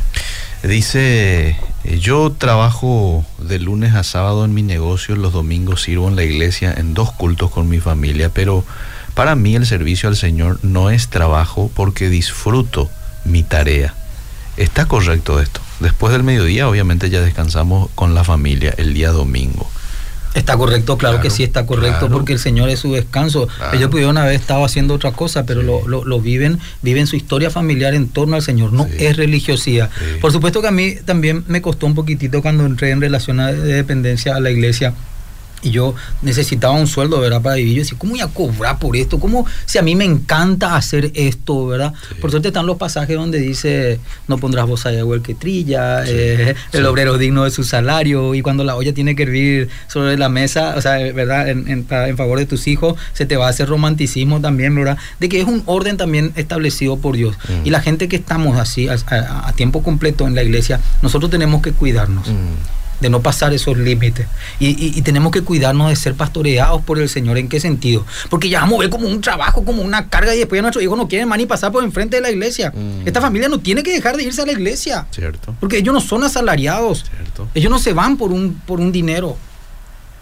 [0.63, 6.15] Dice, eh, yo trabajo de lunes a sábado en mi negocio, los domingos sirvo en
[6.15, 8.63] la iglesia en dos cultos con mi familia, pero
[9.15, 12.91] para mí el servicio al Señor no es trabajo porque disfruto
[13.25, 13.95] mi tarea.
[14.55, 15.61] ¿Está correcto esto?
[15.79, 19.67] Después del mediodía obviamente ya descansamos con la familia el día domingo.
[20.33, 22.13] Está correcto, claro, Claro, que sí está correcto, claro.
[22.15, 23.47] porque el Señor es su descanso.
[23.57, 23.77] Claro.
[23.77, 25.67] Ellos pudieron haber estado haciendo otra cosa, pero Sí.
[25.67, 28.91] lo, lo- lo viven, viven su historia familiar en torno al Señor, no Sí.
[28.99, 29.89] es religiosidad.
[29.99, 30.19] Sí.
[30.21, 33.51] Por supuesto que a mí también me costó un poquitito cuando entré en relación a-
[33.51, 34.93] de dependencia a la iglesia.
[35.63, 37.41] Y yo necesitaba un sueldo, ¿verdad?
[37.41, 37.75] Para vivir.
[37.75, 39.19] Yo decía, ¿cómo voy a cobrar por esto?
[39.19, 41.93] ¿Cómo si a mí me encanta hacer esto, ¿verdad?
[42.09, 42.15] Sí.
[42.19, 46.11] Por suerte están los pasajes donde dice, no pondrás voz allá el que trilla, Sí,
[46.13, 46.85] eh, el sí.
[46.87, 50.73] obrero digno de su salario, y cuando la olla tiene que hervir sobre la mesa,
[50.77, 51.49] o sea, ¿verdad?
[51.49, 54.73] En, en- para- en favor de tus hijos, se te va a hacer romanticismo también,
[54.75, 54.97] ¿verdad?
[55.19, 57.35] De que es un orden también establecido por Dios.
[57.47, 57.67] Mm.
[57.67, 61.29] Y la gente que estamos así, a, a- a tiempo completo en la iglesia, nosotros
[61.29, 62.80] tenemos que cuidarnos Mm.
[63.01, 64.27] De no pasar esos límites.
[64.59, 67.37] Y, y- y tenemos que cuidarnos de ser pastoreados por el Señor.
[67.37, 68.05] ¿En qué sentido?
[68.29, 70.83] Porque ya vamos a ver como un trabajo, como una carga y después ya nuestros
[70.83, 72.71] hijos no quieren más ni pasar por enfrente de la iglesia.
[72.75, 73.07] Mm.
[73.07, 75.07] Esta familia no tiene que dejar de irse a la iglesia.
[75.11, 75.55] ¿Cierto?
[75.59, 77.05] Porque ellos no son asalariados.
[77.09, 77.47] ¿Cierto?
[77.53, 79.35] Ellos no se van por un, por un dinero.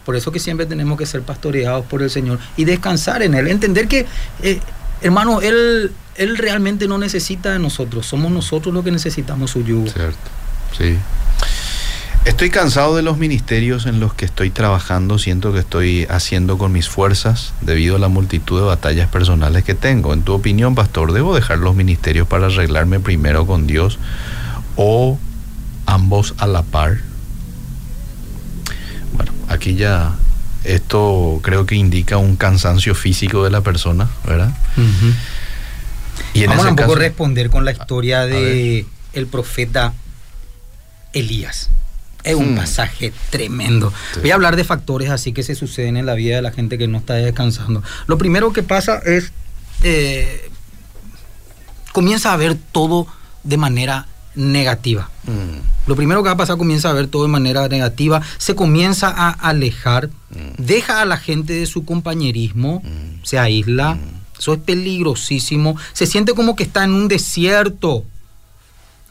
[0.06, 3.48] Por eso que siempre tenemos que ser pastoreados por el Señor y descansar en Él.
[3.48, 4.08] Entender que,
[4.42, 4.60] eh,
[5.02, 8.08] hermano, Él, Él realmente no necesita de nosotros.
[8.08, 9.88] Somos nosotros los que necesitamos su yugo.
[9.90, 10.18] Cierto,
[10.76, 10.96] sí.
[12.30, 16.72] Estoy cansado de los ministerios en los que estoy trabajando, siento que estoy haciendo con
[16.72, 20.14] mis fuerzas debido a la multitud de batallas personales que tengo.
[20.14, 23.98] En tu opinión, pastor, ¿debo dejar los ministerios para arreglarme primero con Dios
[24.76, 25.18] o
[25.88, 27.00] ambos a la par?
[29.14, 30.14] Bueno, aquí ya
[30.64, 34.56] esto creo que indica un cansancio físico de la persona, ¿verdad?
[36.36, 39.94] Y en Vamos ese a un poco caso, responder con la historia de el profeta
[41.12, 41.72] Elías.
[42.24, 42.58] Es un Hmm.
[42.58, 43.94] pasaje tremendo.
[44.14, 44.20] Sí.
[44.22, 46.78] Voy a hablar de factores así que se suceden en la vida de la gente
[46.78, 47.82] que no está descansando.
[48.08, 49.32] Lo primero que pasa es
[49.84, 50.50] eh,
[51.94, 53.08] comienza a ver todo
[53.44, 55.10] de manera negativa.
[55.24, 58.54] Mm, Lo primero que va a pasar comienza a ver todo de manera negativa, se
[58.54, 60.62] comienza a alejar, Mm.
[60.62, 63.24] deja a la gente de su compañerismo, Mm.
[63.26, 63.98] se aísla,
[64.38, 68.06] eso es peligrosísimo, se siente como que está en un desierto,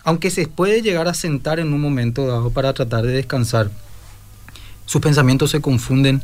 [0.08, 3.70] aunque se puede llegar a sentar en un momento dado para tratar de descansar,
[4.86, 6.22] sus pensamientos se confunden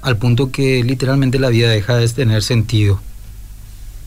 [0.00, 2.98] al punto que literalmente la vida deja de tener sentido,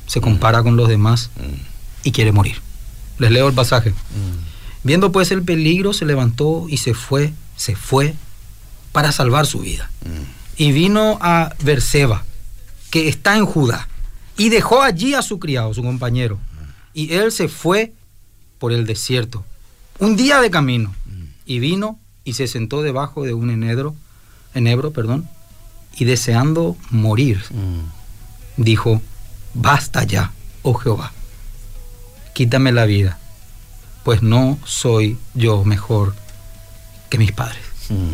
[0.08, 2.56] se compara con los demás mm, y quiere morir.
[3.20, 3.92] Les leo el pasaje.
[3.92, 4.84] mm.
[4.84, 8.16] Viendo pues el peligro, se levantó y se fue, se fue
[8.94, 9.92] para salvar su vida.
[10.06, 10.24] Mm.
[10.58, 12.24] Y vino a Berseba,
[12.90, 13.90] que está en Judá,
[14.38, 16.40] y dejó allí a su criado, su compañero.
[16.96, 17.94] Y él se fue
[18.60, 19.44] por el desierto,
[20.00, 20.94] un día de camino,
[21.46, 23.96] y vino y se sentó debajo de un enedro,
[24.54, 25.28] enebro, perdón,
[25.98, 28.62] y deseando morir, Mm.
[28.62, 29.02] dijo,
[29.54, 31.12] basta ya, oh Jehová,
[32.34, 33.18] quítame la vida,
[34.04, 36.14] pues no soy yo mejor
[37.10, 37.64] que mis padres.
[37.90, 38.12] Mm.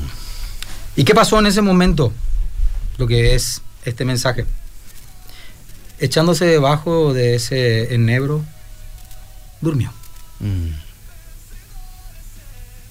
[0.95, 2.13] ¿Y qué pasó en ese momento?
[2.97, 4.45] Lo que es este mensaje.
[5.99, 8.43] Echándose debajo de ese enebro,
[9.61, 9.91] durmió.
[10.39, 10.69] Mm.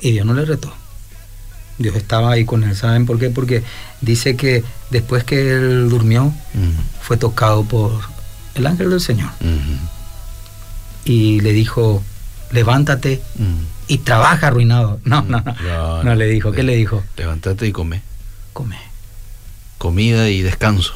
[0.00, 0.72] Y Dios no le retó.
[1.78, 2.76] Dios estaba ahí con él.
[2.76, 3.30] ¿Saben por qué?
[3.30, 3.62] Porque
[4.00, 6.70] dice que después que él durmió, Mm.
[7.00, 8.00] fue tocado por
[8.54, 9.30] el ángel del Señor.
[9.40, 9.76] Mm.
[11.04, 12.02] Y le dijo,
[12.52, 13.64] levántate Mm.
[13.88, 15.00] y trabaja arruinado.
[15.04, 15.54] No, no, no.
[15.62, 16.52] No, No le dijo.
[16.52, 17.02] ¿Qué le- le dijo?
[17.16, 18.02] Levántate y come.
[18.52, 18.78] Come.
[19.78, 20.94] Comida y descanso.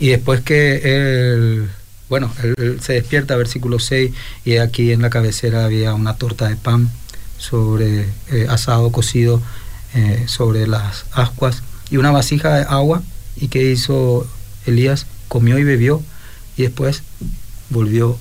[0.00, 1.70] Y después que él,
[2.14, 4.12] bueno, él, se despierta, versículo 6,
[4.44, 6.88] y aquí en la cabecera había una torta de pan
[7.38, 9.42] sobre eh, asado cocido
[9.94, 13.02] eh, sobre las ascuas y una vasija de agua.
[13.34, 14.28] ¿Y que hizo
[14.64, 15.08] Elías?
[15.26, 16.04] Comió y bebió
[16.56, 17.02] y después
[17.70, 18.16] volvió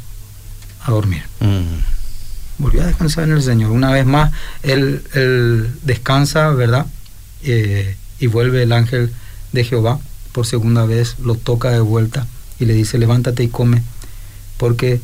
[0.83, 1.21] a dormir.
[1.39, 2.63] Mm.
[2.63, 3.69] Volvió a descansar en el Señor.
[3.69, 4.31] Una vez más,
[4.63, 5.03] él,
[5.83, 6.87] descansa, ¿verdad?
[7.43, 9.13] Eh, y vuelve el ángel
[9.51, 9.99] de Jehová
[10.31, 12.25] por segunda vez, lo toca de vuelta
[12.63, 13.81] y le dice, levántate y come,
[14.57, 14.99] porque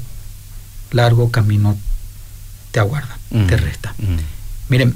[0.91, 1.77] largo camino
[2.71, 3.59] te aguarda, te mm.
[3.59, 3.93] resta.
[3.97, 4.69] Mm.
[4.69, 4.95] Miren,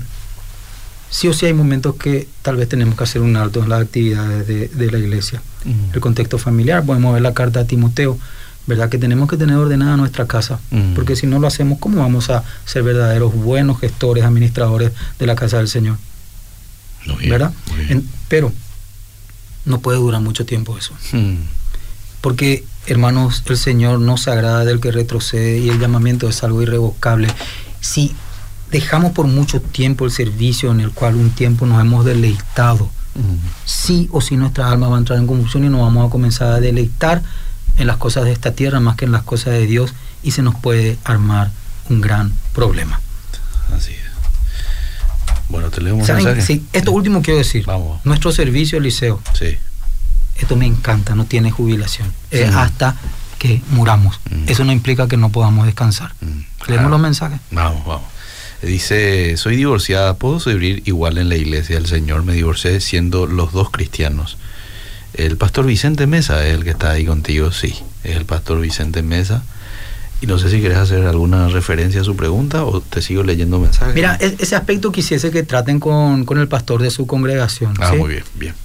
[1.10, 3.82] sí o sí hay momentos que tal vez tenemos que hacer un alto en las
[3.82, 5.42] actividades de, la iglesia.
[5.94, 8.18] El contexto familiar, podemos ver la carta a Timoteo,
[8.68, 8.90] ¿verdad?
[8.90, 10.60] Que tenemos que tener ordenada nuestra casa,
[10.96, 15.36] porque si no lo hacemos, ¿cómo vamos a ser verdaderos buenos gestores, administradores de la
[15.36, 15.98] casa del Señor?
[17.28, 17.52] ¿Verdad?
[18.28, 18.52] pero
[19.66, 20.94] no puede durar mucho tiempo eso.
[22.24, 26.62] Porque, hermanos, el Señor no se agrada del que retrocede y el llamamiento es algo
[26.62, 27.28] irrevocable.
[27.82, 28.16] Si
[28.72, 32.90] dejamos por mucho tiempo el servicio en el cual un tiempo nos hemos deleitado,
[33.66, 36.54] sí o sí nuestra alma va a entrar en confusión y nos vamos a comenzar
[36.54, 37.22] a deleitar
[37.78, 40.44] en las cosas de esta tierra más que en las cosas de Dios y se
[40.44, 41.52] nos puede armar
[41.90, 43.02] un gran problema.
[43.76, 44.00] Así es.
[45.50, 46.42] Bueno, te leo un mensaje.
[46.42, 47.66] Sí, esto último quiero decir.
[47.66, 48.00] Vamos.
[48.06, 49.22] Nuestro servicio, Liceo.
[49.38, 49.58] Sí.
[50.38, 52.12] Esto me encanta, no tiene jubilación.
[52.56, 52.96] hasta
[53.40, 54.20] que muramos.
[54.30, 54.48] Mm.
[54.48, 56.14] Eso no implica que no podamos descansar.
[56.22, 56.70] Mm.
[56.70, 57.40] Leemos los mensajes.
[57.52, 58.08] Vamos, vamos.
[58.62, 62.24] Dice, soy divorciada, ¿puedo servir igual en la iglesia del Señor?
[62.24, 64.38] Me divorcié siendo los dos cristianos.
[65.14, 69.04] El pastor Vicente Mesa es el que está ahí contigo, sí, es el pastor Vicente
[69.04, 69.44] Mesa.
[70.22, 73.60] Y no sé si quieres hacer alguna referencia a su pregunta o te sigo leyendo
[73.60, 73.94] mensajes.
[73.94, 77.74] Mira, e-, ese aspecto quisiese que traten con, el pastor de su congregación.
[77.82, 78.56] Ah, muy bien, bien.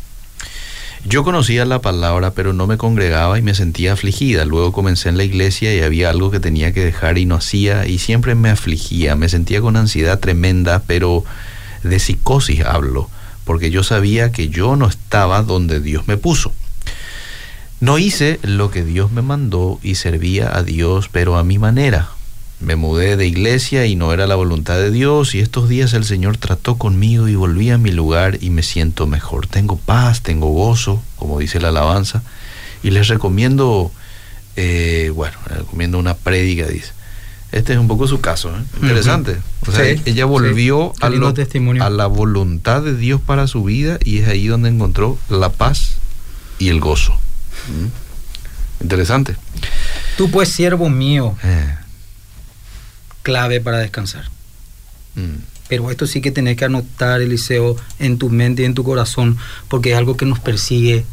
[1.08, 4.44] Yo conocía la palabra, pero no me congregaba y me sentía afligida.
[4.44, 7.86] Luego comencé en la iglesia y había algo que tenía que dejar y no hacía
[7.86, 9.16] y siempre me afligía.
[9.16, 11.24] Me sentía con ansiedad tremenda, pero
[11.82, 13.08] de psicosis hablo
[13.48, 16.52] porque yo sabía que yo no estaba donde Dios me puso.
[17.80, 22.10] No hice lo que Dios me mandó y servía a Dios, pero a mi manera.
[22.60, 26.04] Me mudé de iglesia y no era la voluntad de Dios y estos días el
[26.04, 29.46] Señor trató conmigo y volví a mi lugar y me siento mejor.
[29.46, 32.22] Tengo paz, tengo gozo, como dice la alabanza,
[32.82, 33.92] y les recomiendo,
[34.56, 36.92] eh, bueno, les recomiendo una prédica, dice.
[37.50, 38.62] Este es un poco su caso, ¿eh?
[38.82, 39.38] interesante.
[39.66, 44.28] O sea, ella volvió a, a, la voluntad de Dios para su vida y es
[44.28, 45.94] ahí donde encontró la paz
[46.58, 47.14] y el gozo.
[47.68, 48.82] ¿Mm?
[48.82, 49.36] Interesante.
[50.18, 51.74] Tú pues, siervo mío, eh.
[53.28, 54.24] Clave para descansar.
[55.14, 55.42] Mm.
[55.68, 59.36] Pero esto sí que tenés que anotar, Eliseo, en tu mente y en tu corazón,
[59.68, 61.04] porque es algo que nos persigue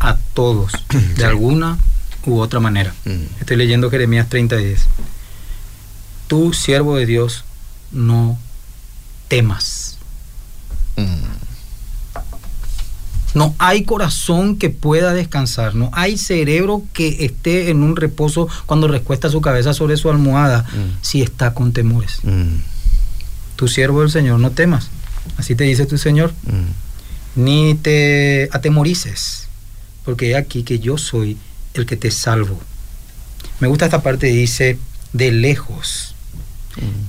[0.00, 0.72] a todos,
[1.16, 1.78] de alguna
[2.26, 2.92] u otra manera.
[3.04, 3.38] Mm.
[3.38, 4.80] Estoy leyendo Jeremías 30 y 10
[6.26, 7.44] tú, siervo de Dios,
[7.92, 8.36] no
[9.28, 9.98] temas.
[10.96, 11.34] Mm.
[13.34, 18.88] No hay corazón que pueda descansar, no hay cerebro que esté en un reposo cuando
[18.88, 20.98] recuesta su cabeza sobre su almohada mm.
[21.02, 22.20] si está con temores.
[22.22, 22.56] Mm.
[23.56, 24.90] Tu siervo del Señor, no temas.
[25.36, 26.32] Así te dice tu Señor.
[27.36, 29.48] Ni te atemorices,
[30.04, 31.36] porque aquí que yo soy
[31.74, 32.60] el que te salvo.
[33.58, 34.78] Me gusta esta parte, dice,
[35.12, 36.14] de lejos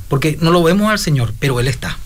[0.07, 1.97] porque no lo vemos al Señor, pero Él está.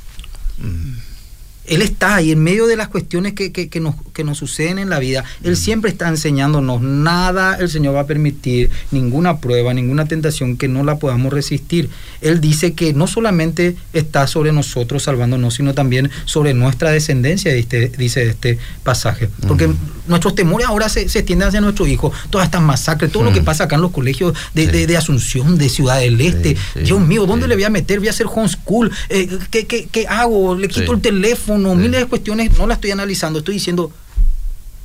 [1.69, 1.73] Mm.
[1.73, 4.89] Él está ahí en medio de las cuestiones que, que, nos, que nos suceden en
[4.89, 5.23] la vida.
[5.43, 5.55] Él mm.
[5.55, 6.81] siempre está enseñándonos.
[6.81, 11.89] Nada el Señor va a permitir, ninguna prueba, ninguna tentación que no la podamos resistir.
[12.21, 17.91] Él dice que no solamente está sobre nosotros salvándonos, sino también sobre nuestra descendencia, dice,
[17.97, 19.29] dice este pasaje.
[19.47, 19.77] Porque mm.
[20.07, 22.13] nuestros temores ahora se, se, extienden hacia nuestros hijos.
[22.29, 25.69] Todas estas masacres, todo lo que pasa acá en los colegios de, de, Asunción, de
[25.69, 26.57] Ciudad del Este.
[26.83, 27.99] Dios mío, ¿dónde le voy a meter?
[27.99, 28.91] Voy a hacer homeschool.
[29.09, 30.55] Eh, ¿qué, qué, qué hago?
[30.55, 31.58] ¿Le quito el teléfono?
[31.59, 33.91] No, miles de cuestiones, no las estoy analizando, estoy diciendo,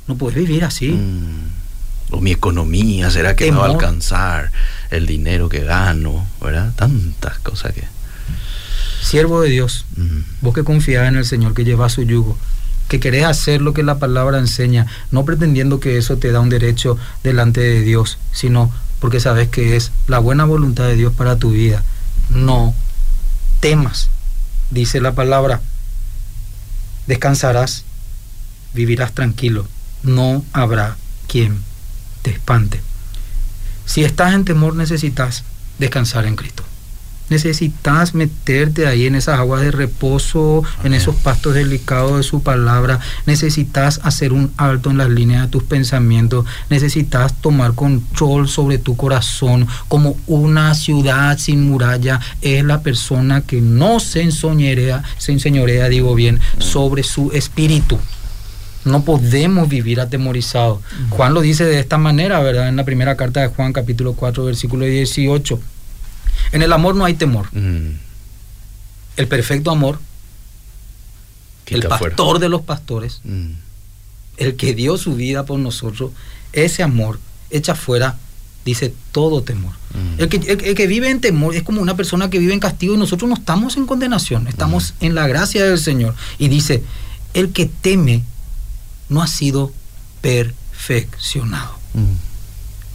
[0.07, 0.89] no puedes vivir así.
[0.89, 1.55] Mm.
[2.11, 4.51] O mi economía, ¿será que me va a alcanzar
[4.91, 6.27] el dinero que gano?
[6.41, 6.71] ¿Verdad?
[6.75, 7.83] Tantas cosas que...
[9.01, 10.19] Siervo de Dios, mm.
[10.41, 12.37] vos que confías en el Señor, que lleva su yugo,
[12.87, 16.49] que querés hacer lo que la palabra enseña, no pretendiendo que eso te da un
[16.49, 21.37] derecho delante de Dios, sino porque sabes que es la buena voluntad de Dios para
[21.37, 21.83] tu vida.
[22.29, 22.73] No
[23.59, 24.09] temas,
[24.69, 25.61] dice la palabra,
[27.07, 27.83] descansarás,
[28.73, 29.67] vivirás tranquilo,
[30.03, 30.97] no habrá
[31.27, 31.59] quien
[32.21, 32.81] te espante.
[33.85, 35.43] Si estás en temor necesitas
[35.79, 36.63] descansar en Cristo.
[37.29, 42.99] Necesitas meterte ahí en esas aguas de reposo, en esos pastos delicados de su palabra.
[43.25, 46.45] Necesitas hacer un alto en las líneas de tus pensamientos.
[46.69, 49.67] Necesitas tomar control sobre tu corazón.
[49.87, 56.13] Como una ciudad sin muralla es la persona que no se enseñorea, se enseñorea, digo
[56.13, 57.97] bien, sobre su espíritu.
[58.85, 60.79] No podemos vivir atemorizados.
[61.09, 62.69] Juan lo dice de esta manera, ¿verdad?
[62.69, 65.59] En la primera carta de Juan, capítulo 4, versículo 18.
[66.51, 67.47] En el amor no hay temor.
[67.53, 67.97] Mm.
[69.17, 69.99] El perfecto amor,
[71.67, 71.97] el fuera.
[71.99, 73.51] pastor de los pastores, Mm.
[74.37, 76.11] el que dio su vida por nosotros,
[76.53, 77.19] ese amor
[77.49, 78.17] echa fuera,
[78.65, 79.73] dice, todo temor.
[79.93, 80.19] Mm.
[80.21, 82.59] El, que, el- el que vive en temor es como una persona que vive en
[82.59, 86.15] castigo y nosotros no estamos en condenación, estamos en la gracia del Señor.
[86.37, 86.83] Y dice,
[87.33, 88.23] el que teme
[89.09, 89.71] no ha sido
[90.21, 91.75] perfeccionado.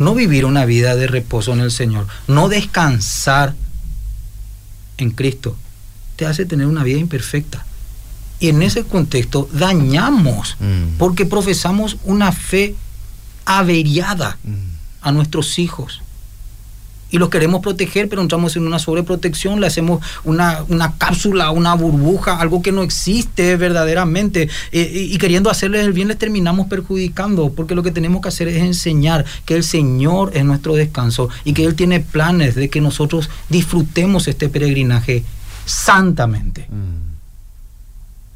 [0.01, 3.55] No vivir una vida de reposo en el Señor, no descansar
[4.96, 5.57] en Cristo,
[6.16, 7.64] te hace tener una vida imperfecta.
[8.40, 10.96] Y en ese contexto dañamos, Mm.
[10.98, 12.74] porque profesamos una fe
[13.44, 14.55] averiada Mm.
[15.03, 16.01] a nuestros hijos.
[17.11, 21.74] Y los queremos proteger, pero entramos en una sobreprotección, le hacemos una, una cápsula, una
[21.74, 24.48] burbuja, algo que no existe verdaderamente.
[24.72, 28.28] eh, y, y queriendo hacerles el bien, les terminamos perjudicando, porque lo que tenemos que
[28.28, 32.68] hacer es enseñar que el Señor es nuestro descanso y que Él tiene planes de
[32.70, 35.24] que nosotros disfrutemos este peregrinaje
[35.66, 36.66] santamente.
[36.68, 37.11] Mm.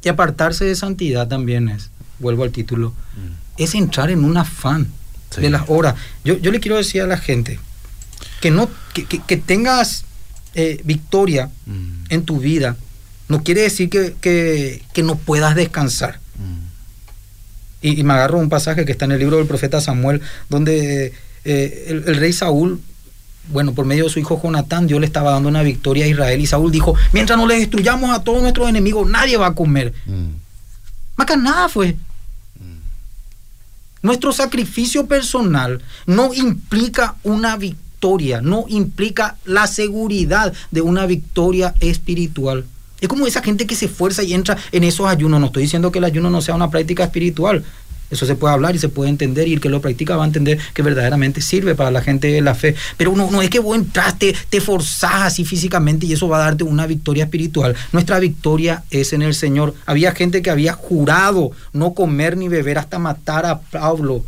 [0.03, 3.61] Y apartarse de santidad también es, vuelvo al título, Mm.
[3.63, 4.87] es entrar en un afán
[5.31, 5.41] Sí.
[5.41, 5.95] de las horas.
[6.23, 7.59] Yo, yo le quiero decir a la gente
[8.45, 10.05] que no que, que- que tengas
[10.53, 12.05] eh, victoria Mm.
[12.09, 12.75] en tu vida
[13.27, 16.19] no quiere decir que, que- que no puedas descansar.
[16.37, 17.87] Mm.
[17.87, 21.11] Y, y me agarro un pasaje que está en el libro del profeta Samuel, donde
[21.43, 22.79] eh, el, el rey Saúl,
[23.49, 26.39] bueno, por medio de su hijo Jonatán, Dios le estaba dando una victoria a Israel
[26.39, 29.91] y Saúl dijo, mientras no les destruyamos a todos nuestros enemigos, nadie va a comer.
[30.05, 30.29] Mm.
[31.17, 31.95] Más nada fue.
[34.03, 37.84] Nuestro sacrificio personal no implica una victoria,
[38.41, 42.65] no implica la seguridad de una victoria espiritual.
[43.01, 45.39] Es como esa gente que se esfuerza y entra en esos ayunos.
[45.39, 47.63] No estoy diciendo que el ayuno no sea una práctica espiritual.
[48.11, 50.27] Eso se puede hablar y se puede entender y el que lo practica va a
[50.27, 52.75] entender que verdaderamente sirve para la gente de la fe.
[52.97, 56.45] Pero no, no es que vos entraste, te forzás así físicamente y eso va a
[56.45, 57.75] darte una victoria espiritual.
[57.91, 59.73] Nuestra victoria es en el Señor.
[59.87, 64.23] Había gente que había jurado no comer ni beber hasta matar a Pablo.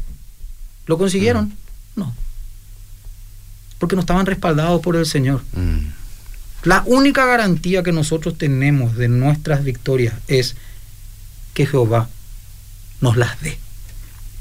[0.88, 1.54] ¿Lo consiguieron?
[1.96, 2.14] No.
[3.80, 5.42] Porque no estaban respaldados por el Señor.
[5.54, 5.90] Mm.
[6.64, 10.56] La única garantía que nosotros tenemos de nuestras victorias es
[11.54, 12.10] que Jehová
[13.02, 13.58] nos las dé.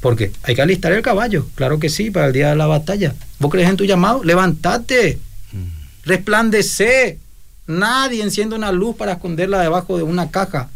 [0.01, 3.15] Porque hay que alistar el caballo, claro que sí, para el día de la batalla.
[3.39, 4.23] ¿Vos crees en tu llamado?
[4.25, 5.19] Levantate,
[5.53, 5.67] Mm.
[6.05, 7.19] resplandece.
[7.67, 10.69] Nadie enciende una luz para esconderla debajo de una caja.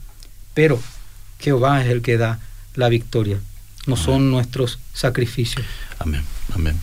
[0.54, 0.80] Pero
[1.38, 2.40] Jehová es el que da
[2.74, 3.38] la victoria,
[3.86, 5.64] no son nuestros sacrificios.
[5.98, 6.22] Amén,
[6.54, 6.78] amén.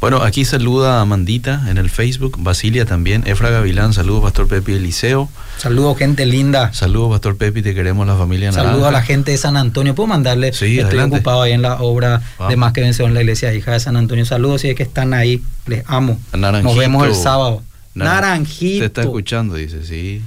[0.00, 4.74] Bueno, aquí saluda a Amandita en el Facebook, Basilia también, Efra Gavilán, saludos Pastor Pepe
[4.76, 5.28] Eliseo,
[5.58, 6.72] Saludos, gente linda.
[6.72, 9.94] saludos Pastor Pepe, te queremos la familia Saludos a la gente de San Antonio.
[9.94, 10.54] ¿Puedo mandarle?
[10.54, 11.16] Sí, Estoy adelante.
[11.16, 12.50] ocupado ahí en la obra Vamos.
[12.50, 14.24] de Más que Vencedor en la iglesia hija de San Antonio.
[14.24, 15.42] Saludos si es que están ahí.
[15.66, 16.18] Les amo.
[16.32, 16.68] Naranjito.
[16.70, 17.62] Nos vemos el sábado.
[17.94, 18.78] Naran- Naranjito.
[18.80, 20.22] Te está escuchando, dice, sí.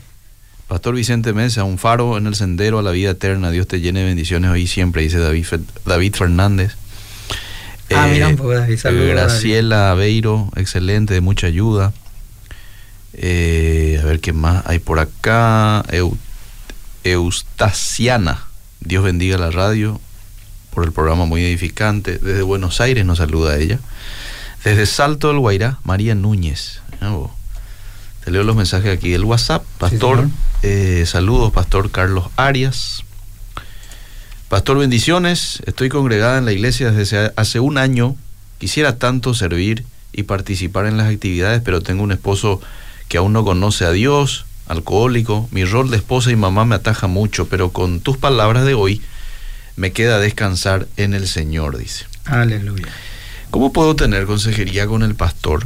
[0.68, 3.50] Pastor Vicente Mesa, un faro en el sendero a la vida eterna.
[3.50, 5.46] Dios te llene de bendiciones hoy y siempre, dice David,
[5.84, 6.76] David Fernández.
[7.96, 8.78] Ah, Eh, mira un poco, David.
[8.78, 11.94] Saludos, Graciela Aveiro, excelente, de mucha ayuda.
[13.14, 15.84] Eh, a ver qué más hay por acá.
[15.89, 16.18] Eu-
[17.04, 18.46] Eustasiana,
[18.80, 20.00] Dios bendiga la radio
[20.72, 22.18] por el programa muy edificante.
[22.18, 23.80] Desde Buenos Aires nos saluda ella.
[24.64, 26.80] Desde Salto del Guairá, María Núñez.
[27.02, 27.32] Ah, vos.
[28.24, 29.64] Te leo los mensajes aquí del WhatsApp.
[29.78, 30.30] Pastor,
[30.62, 33.04] eh, saludos, Pastor Carlos Arias.
[34.54, 35.64] Pastor, bendiciones.
[35.66, 38.16] Estoy congregada en la iglesia desde hace un año.
[38.60, 42.62] Quisiera tanto servir y participar en las actividades, pero tengo un esposo
[43.08, 45.49] que aún no conoce a Dios, alcohólico.
[45.49, 49.01] Mi rol de esposa y mamá me ataja mucho, pero con tus palabras de hoy
[49.76, 52.06] me queda descansar en el Señor, dice.
[52.26, 52.89] Aleluya.
[53.49, 55.66] ¿Cómo puedo tener consejería con el pastor?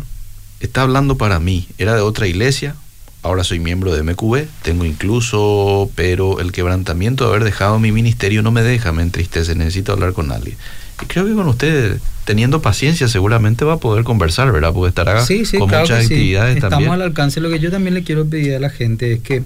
[0.61, 1.67] Está hablando para mí.
[1.77, 2.77] Era de otra iglesia.
[3.24, 4.45] Ahora soy miembro de MQB.
[4.61, 9.55] Tengo incluso, pero el quebrantamiento de haber dejado mi ministerio no me deja, me entristece.
[9.55, 10.55] Necesito hablar con alguien.
[11.01, 14.72] Y creo que con usted, teniendo paciencia, seguramente va a poder conversar, ¿verdad?
[14.74, 16.13] Porque estará Sí, sí, con claro muchas que sí.
[16.13, 16.91] actividades Estamos también.
[16.93, 17.39] al alcance.
[17.41, 19.43] Lo que yo también le quiero pedir a la gente es que,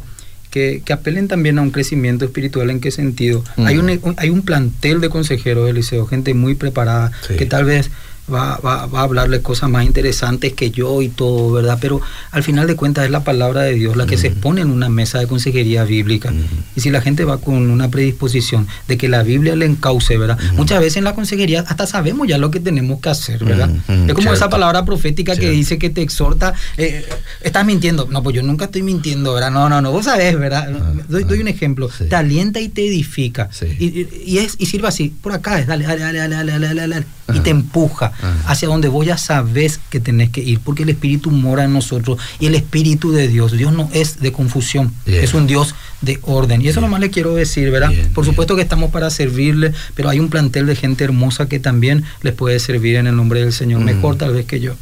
[0.50, 2.70] que, que apelen también a un crecimiento espiritual.
[2.70, 3.44] ¿En qué sentido?
[3.58, 3.66] Mm.
[3.66, 7.66] Hay, un, un- hay un plantel de consejeros del liceo, gente muy preparada, que tal
[7.66, 7.90] vez
[8.34, 11.78] va, va, va, a hablarle cosas más interesantes que yo y todo, ¿verdad?
[11.82, 12.02] Pero
[12.32, 14.90] al final de cuentas es la palabra de Dios la que se expone en una
[14.90, 16.34] mesa de consejería bíblica.
[16.76, 20.38] Y si la gente va con una predisposición de que la Biblia le encauce, ¿verdad?
[20.54, 23.70] Muchas veces en la consejería hasta sabemos ya lo que tenemos que hacer, ¿verdad?
[24.08, 27.06] Es como esa palabra profética que dice que te exhorta, eh,
[27.42, 28.08] estás mintiendo.
[28.10, 29.52] No, pues yo nunca estoy mintiendo, ¿verdad?
[29.52, 30.70] No, no, no, vos sabés, ¿verdad?
[31.08, 31.90] doy, doy, un ejemplo.
[32.10, 33.50] Te alienta y te edifica.
[33.80, 36.88] Y, y, es, y sirve así, por acá es, dale, dale, dale, dale, dale, dale,
[36.88, 38.12] dale y te empuja
[38.46, 42.20] hacia donde vos ya sabes que tenés que ir, porque el Espíritu mora en nosotros
[42.40, 46.62] y el Espíritu de Dios, Dios no es de confusión, es un Dios de orden.
[46.62, 47.92] Y eso nomás le quiero decir, ¿verdad?
[48.14, 52.04] Por supuesto que estamos para servirle, pero hay un plantel de gente hermosa que también
[52.22, 54.76] les puede servir en el nombre del Señor, mejor tal vez que yo.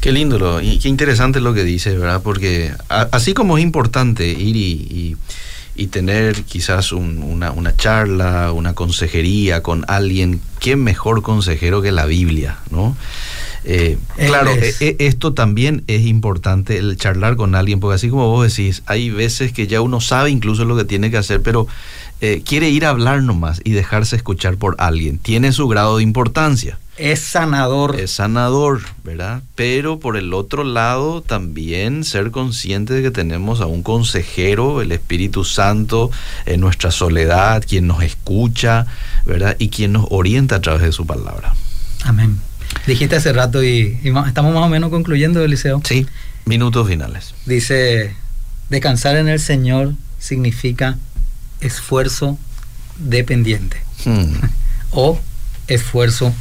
[0.00, 2.20] Qué lindo lo, y qué interesante lo que dice, ¿verdad?
[2.22, 5.16] Porque así como es importante ir y y
[5.88, 12.58] tener quizás una, una, charla, una consejería con alguien, ¿qué mejor consejero que la Biblia?
[12.70, 12.96] ¿no?
[13.64, 18.28] Eh, claro, e, e, esto también es importante, el charlar con alguien, porque así como
[18.28, 21.66] vos decís, hay veces que ya uno sabe incluso lo que tiene que hacer, pero
[22.24, 25.18] eh, quiere ir a hablar nomás y dejarse escuchar por alguien.
[25.18, 26.78] Tiene su grado de importancia.
[26.96, 28.00] Es sanador.
[28.00, 29.42] Es sanador, ¿verdad?
[29.56, 34.92] Pero por el otro lado, también ser consciente de que tenemos a un consejero, el
[34.92, 36.10] Espíritu Santo,
[36.46, 38.86] en nuestra soledad, quien nos escucha,
[39.26, 39.56] ¿verdad?
[39.58, 41.54] Y quien nos orienta a través de su palabra.
[42.04, 42.38] Amén.
[42.86, 45.82] Dijiste hace rato y, estamos más o menos concluyendo, Eliseo.
[45.84, 46.06] Sí,
[46.46, 47.34] minutos finales.
[47.44, 48.14] Dice,
[48.70, 50.96] descansar en el Señor significa
[51.64, 52.38] esfuerzo
[52.96, 54.34] dependiente hmm.
[54.92, 55.18] o
[55.66, 56.32] esfuerzo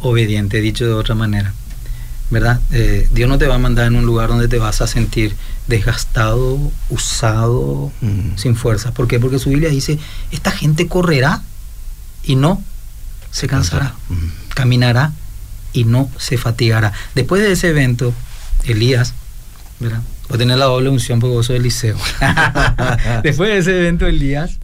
[0.00, 1.54] obediente, dicho de otra manera.
[2.30, 2.60] ¿Verdad?
[2.70, 5.36] Eh, Dios no te va a mandar en un lugar donde te vas a sentir
[5.66, 6.58] desgastado,
[6.88, 8.36] usado, mm.
[8.36, 8.94] sin fuerza.
[8.94, 9.20] ¿Por qué?
[9.20, 9.98] Porque su Biblia dice,
[10.30, 11.42] esta gente correrá
[12.24, 12.62] y no
[13.30, 14.50] se cansará, mm.
[14.54, 15.12] caminará
[15.74, 16.94] y no se fatigará.
[17.14, 18.14] Después de ese evento,
[18.64, 19.12] Elías,
[19.78, 20.00] ¿verdad?
[20.30, 21.96] Va a tener la doble unción porque vos sos Eliseo.
[23.22, 24.58] Después de ese evento, Elías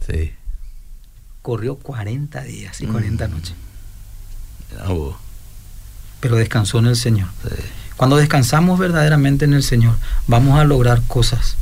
[1.41, 3.31] corrió 40 días y 40 mm.
[3.31, 3.55] noches
[6.19, 7.27] pero descansó en el Señor.
[7.97, 9.95] Cuando descansamos verdaderamente en el Señor,
[10.27, 11.55] vamos a lograr cosas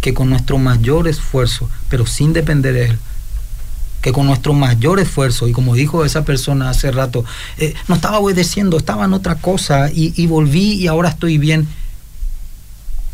[0.00, 2.98] que con nuestro mayor esfuerzo, pero sin depender de Él,
[4.00, 7.24] que con nuestro mayor esfuerzo, y como dijo esa persona hace rato,
[7.58, 11.68] eh, no estaba obedeciendo, estaba en otra cosa y, volví y ahora estoy bien.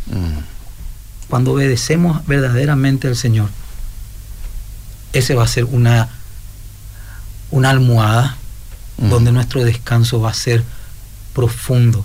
[0.07, 0.41] Mm.
[1.29, 3.49] Cuando obedecemos verdaderamente al Señor,
[5.13, 6.09] ese va a ser una,
[7.51, 8.37] una almohada
[8.99, 9.09] mm.
[9.09, 10.63] donde nuestro descanso va a ser
[11.35, 12.05] profundo,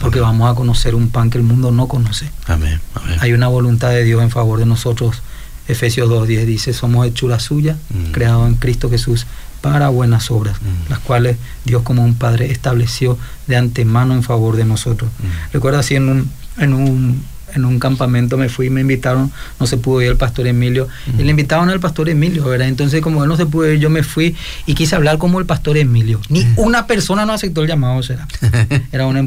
[0.00, 2.30] porque vamos a conocer un pan que el mundo no conoce.
[2.46, 2.80] Amén.
[3.20, 5.22] Hay una voluntad de Dios en favor de nosotros.
[5.68, 8.12] Efesios 2.10 dice, somos hechura suya, mm.
[8.12, 9.26] creados en Cristo Jesús
[9.60, 10.90] para buenas obras, mm.
[10.90, 15.10] las cuales Dios como un Padre estableció de antemano en favor de nosotros.
[15.18, 15.52] Mm.
[15.52, 17.22] Recuerda así en un, en un
[17.54, 20.88] en un campamento me fui, me invitaron, no se pudo ir el pastor Emilio,
[21.18, 22.68] y le invitaron al pastor Emilio, ¿verdad?
[22.68, 24.36] Entonces como él no se pudo ir, yo me fui
[24.66, 26.20] y quise hablar como el pastor Emilio.
[26.28, 28.26] Ni una persona no aceptó el llamado, será.
[28.92, 29.22] Era una,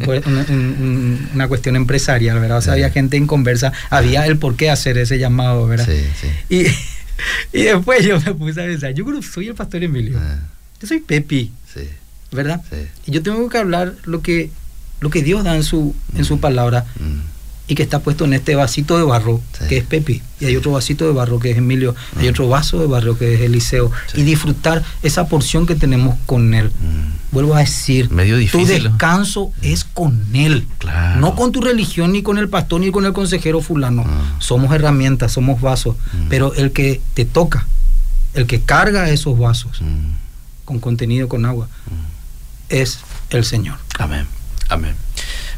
[1.34, 2.58] una, cuestión empresarial, ¿verdad?
[2.58, 5.88] O sea, había gente en conversa, había el por qué hacer ese llamado, ¿verdad?
[5.88, 6.28] Sí, sí.
[6.56, 10.18] Y, y después yo me puse a pensar, yo creo que soy el pastor Emilio.
[10.22, 10.40] Ah.
[10.82, 11.52] Yo soy Pepi.
[11.74, 11.88] Sí.
[12.32, 12.62] ¿Verdad?
[12.70, 12.88] Sí.
[13.08, 14.52] Y yo tengo que hablar lo que,
[15.02, 16.86] lo que Dios da en su, en su palabra.
[16.97, 17.32] Mm.
[17.68, 19.39] y que está puesto en este vasito de barro
[19.70, 20.22] que es Pepi.
[20.41, 21.95] Y hay otro vasito de barro que es Emilio.
[22.18, 22.30] Hay mm.
[22.32, 23.91] otro vaso de barro que es Eliseo.
[24.14, 26.68] Y disfrutar esa porción que tenemos con él.
[26.68, 27.34] Mm.
[27.34, 28.10] vuelvo a decir
[28.52, 30.68] tu descanso es con él.
[31.18, 34.04] No con tu religión ni con el pastor ni con el consejero fulano.
[34.04, 34.39] Mm.
[34.41, 35.95] somos herramientas somos vasos.
[36.30, 37.68] Pero el que te toca
[38.34, 39.82] el que carga esos vasos
[40.66, 41.70] con contenido con agua
[42.68, 42.99] es
[43.30, 43.78] el Señor.
[43.97, 44.41] Amén
[44.72, 44.95] amén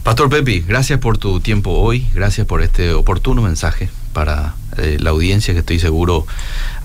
[0.03, 5.11] Pastor Pepi, gracias por tu tiempo hoy, gracias por este oportuno mensaje para eh, la
[5.11, 6.27] audiencia que estoy seguro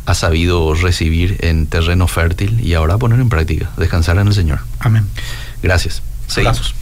[0.07, 4.61] ha sabido recibir en terreno fértil y ahora poner en práctica, descansar en el Señor.
[4.79, 5.07] Amén.
[5.63, 6.01] Gracias.
[6.29, 6.75] Seguimos.